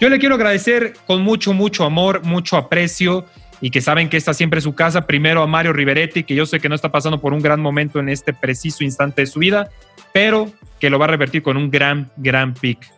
[0.00, 3.26] Yo le quiero agradecer con mucho, mucho amor, mucho aprecio
[3.60, 5.06] y que saben que esta siempre es su casa.
[5.06, 8.00] Primero a Mario Riveretti, que yo sé que no está pasando por un gran momento
[8.00, 9.68] en este preciso instante de su vida,
[10.14, 12.90] pero que lo va a revertir con un gran, gran pick.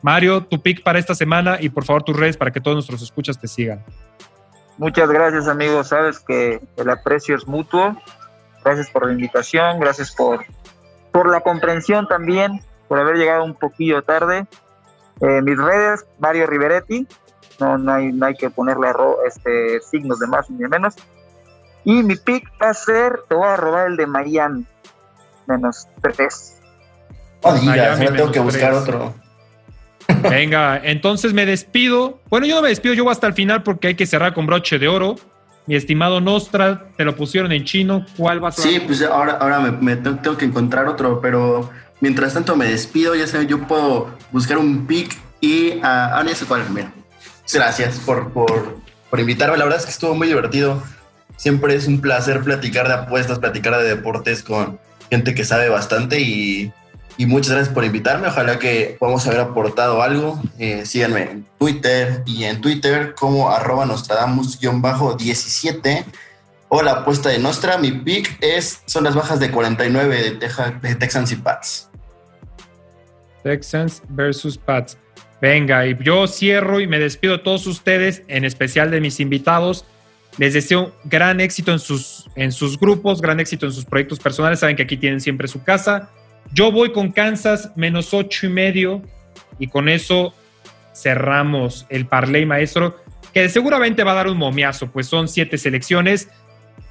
[0.00, 3.02] Mario, tu pick para esta semana y por favor tus redes para que todos nuestros
[3.02, 3.84] escuchas te sigan.
[4.78, 5.88] Muchas gracias, amigos.
[5.88, 7.94] Sabes que el aprecio es mutuo.
[8.64, 10.46] Gracias por la invitación, gracias por,
[11.12, 14.46] por la comprensión también, por haber llegado un poquillo tarde.
[15.20, 17.06] Mis redes, Mario Riveretti.
[17.60, 18.88] No, no, hay, no hay que ponerle
[19.26, 20.94] este, signos de más ni de menos.
[21.84, 24.64] Y mi pick va a ser, te voy a robar el de Miami,
[25.46, 26.60] menos tres.
[27.42, 29.14] Oh, tengo que buscar otro.
[30.22, 32.20] Venga, entonces me despido.
[32.28, 34.46] Bueno, yo no me despido, yo voy hasta el final porque hay que cerrar con
[34.46, 35.16] broche de oro.
[35.66, 38.04] Mi estimado Nostra, te lo pusieron en chino.
[38.16, 38.64] ¿Cuál va a ser?
[38.64, 41.68] Sí, pues ahora, ahora me, tengo que encontrar otro, pero
[42.00, 43.14] mientras tanto me despido.
[43.14, 45.80] Ya sabes, yo puedo buscar un pick y.
[45.80, 46.92] Ya sé cuál, mira.
[47.52, 48.78] Gracias por, por,
[49.08, 49.56] por invitarme.
[49.56, 50.82] La verdad es que estuvo muy divertido
[51.38, 54.78] siempre es un placer platicar de apuestas, platicar de deportes con
[55.08, 56.70] gente que sabe bastante y,
[57.16, 58.28] y muchas gracias por invitarme.
[58.28, 60.38] Ojalá que podamos haber aportado algo.
[60.58, 66.04] Eh, síganme en Twitter y en Twitter como arroba Nostradamus-17
[66.68, 67.78] o la apuesta de Nostra.
[67.78, 71.90] Mi pick es, son las bajas de 49 de, Teja, de Texans y Pats.
[73.42, 74.98] Texans versus Pats.
[75.40, 79.84] Venga, y yo cierro y me despido de todos ustedes, en especial de mis invitados.
[80.36, 84.60] Les deseo gran éxito en sus, en sus grupos, gran éxito en sus proyectos personales.
[84.60, 86.10] Saben que aquí tienen siempre su casa.
[86.52, 89.02] Yo voy con Kansas menos ocho y medio
[89.58, 90.34] y con eso
[90.94, 92.96] cerramos el parlay maestro,
[93.32, 96.28] que seguramente va a dar un momiazo, pues son siete selecciones.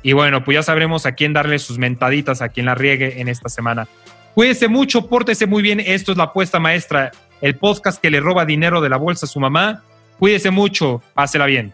[0.03, 3.27] Y bueno, pues ya sabremos a quién darle sus mentaditas, a quien la riegue en
[3.27, 3.87] esta semana.
[4.33, 5.79] Cuídese mucho, pórtese muy bien.
[5.79, 7.11] Esto es la apuesta maestra,
[7.41, 9.83] el podcast que le roba dinero de la bolsa a su mamá.
[10.19, 11.73] Cuídese mucho, pásela bien.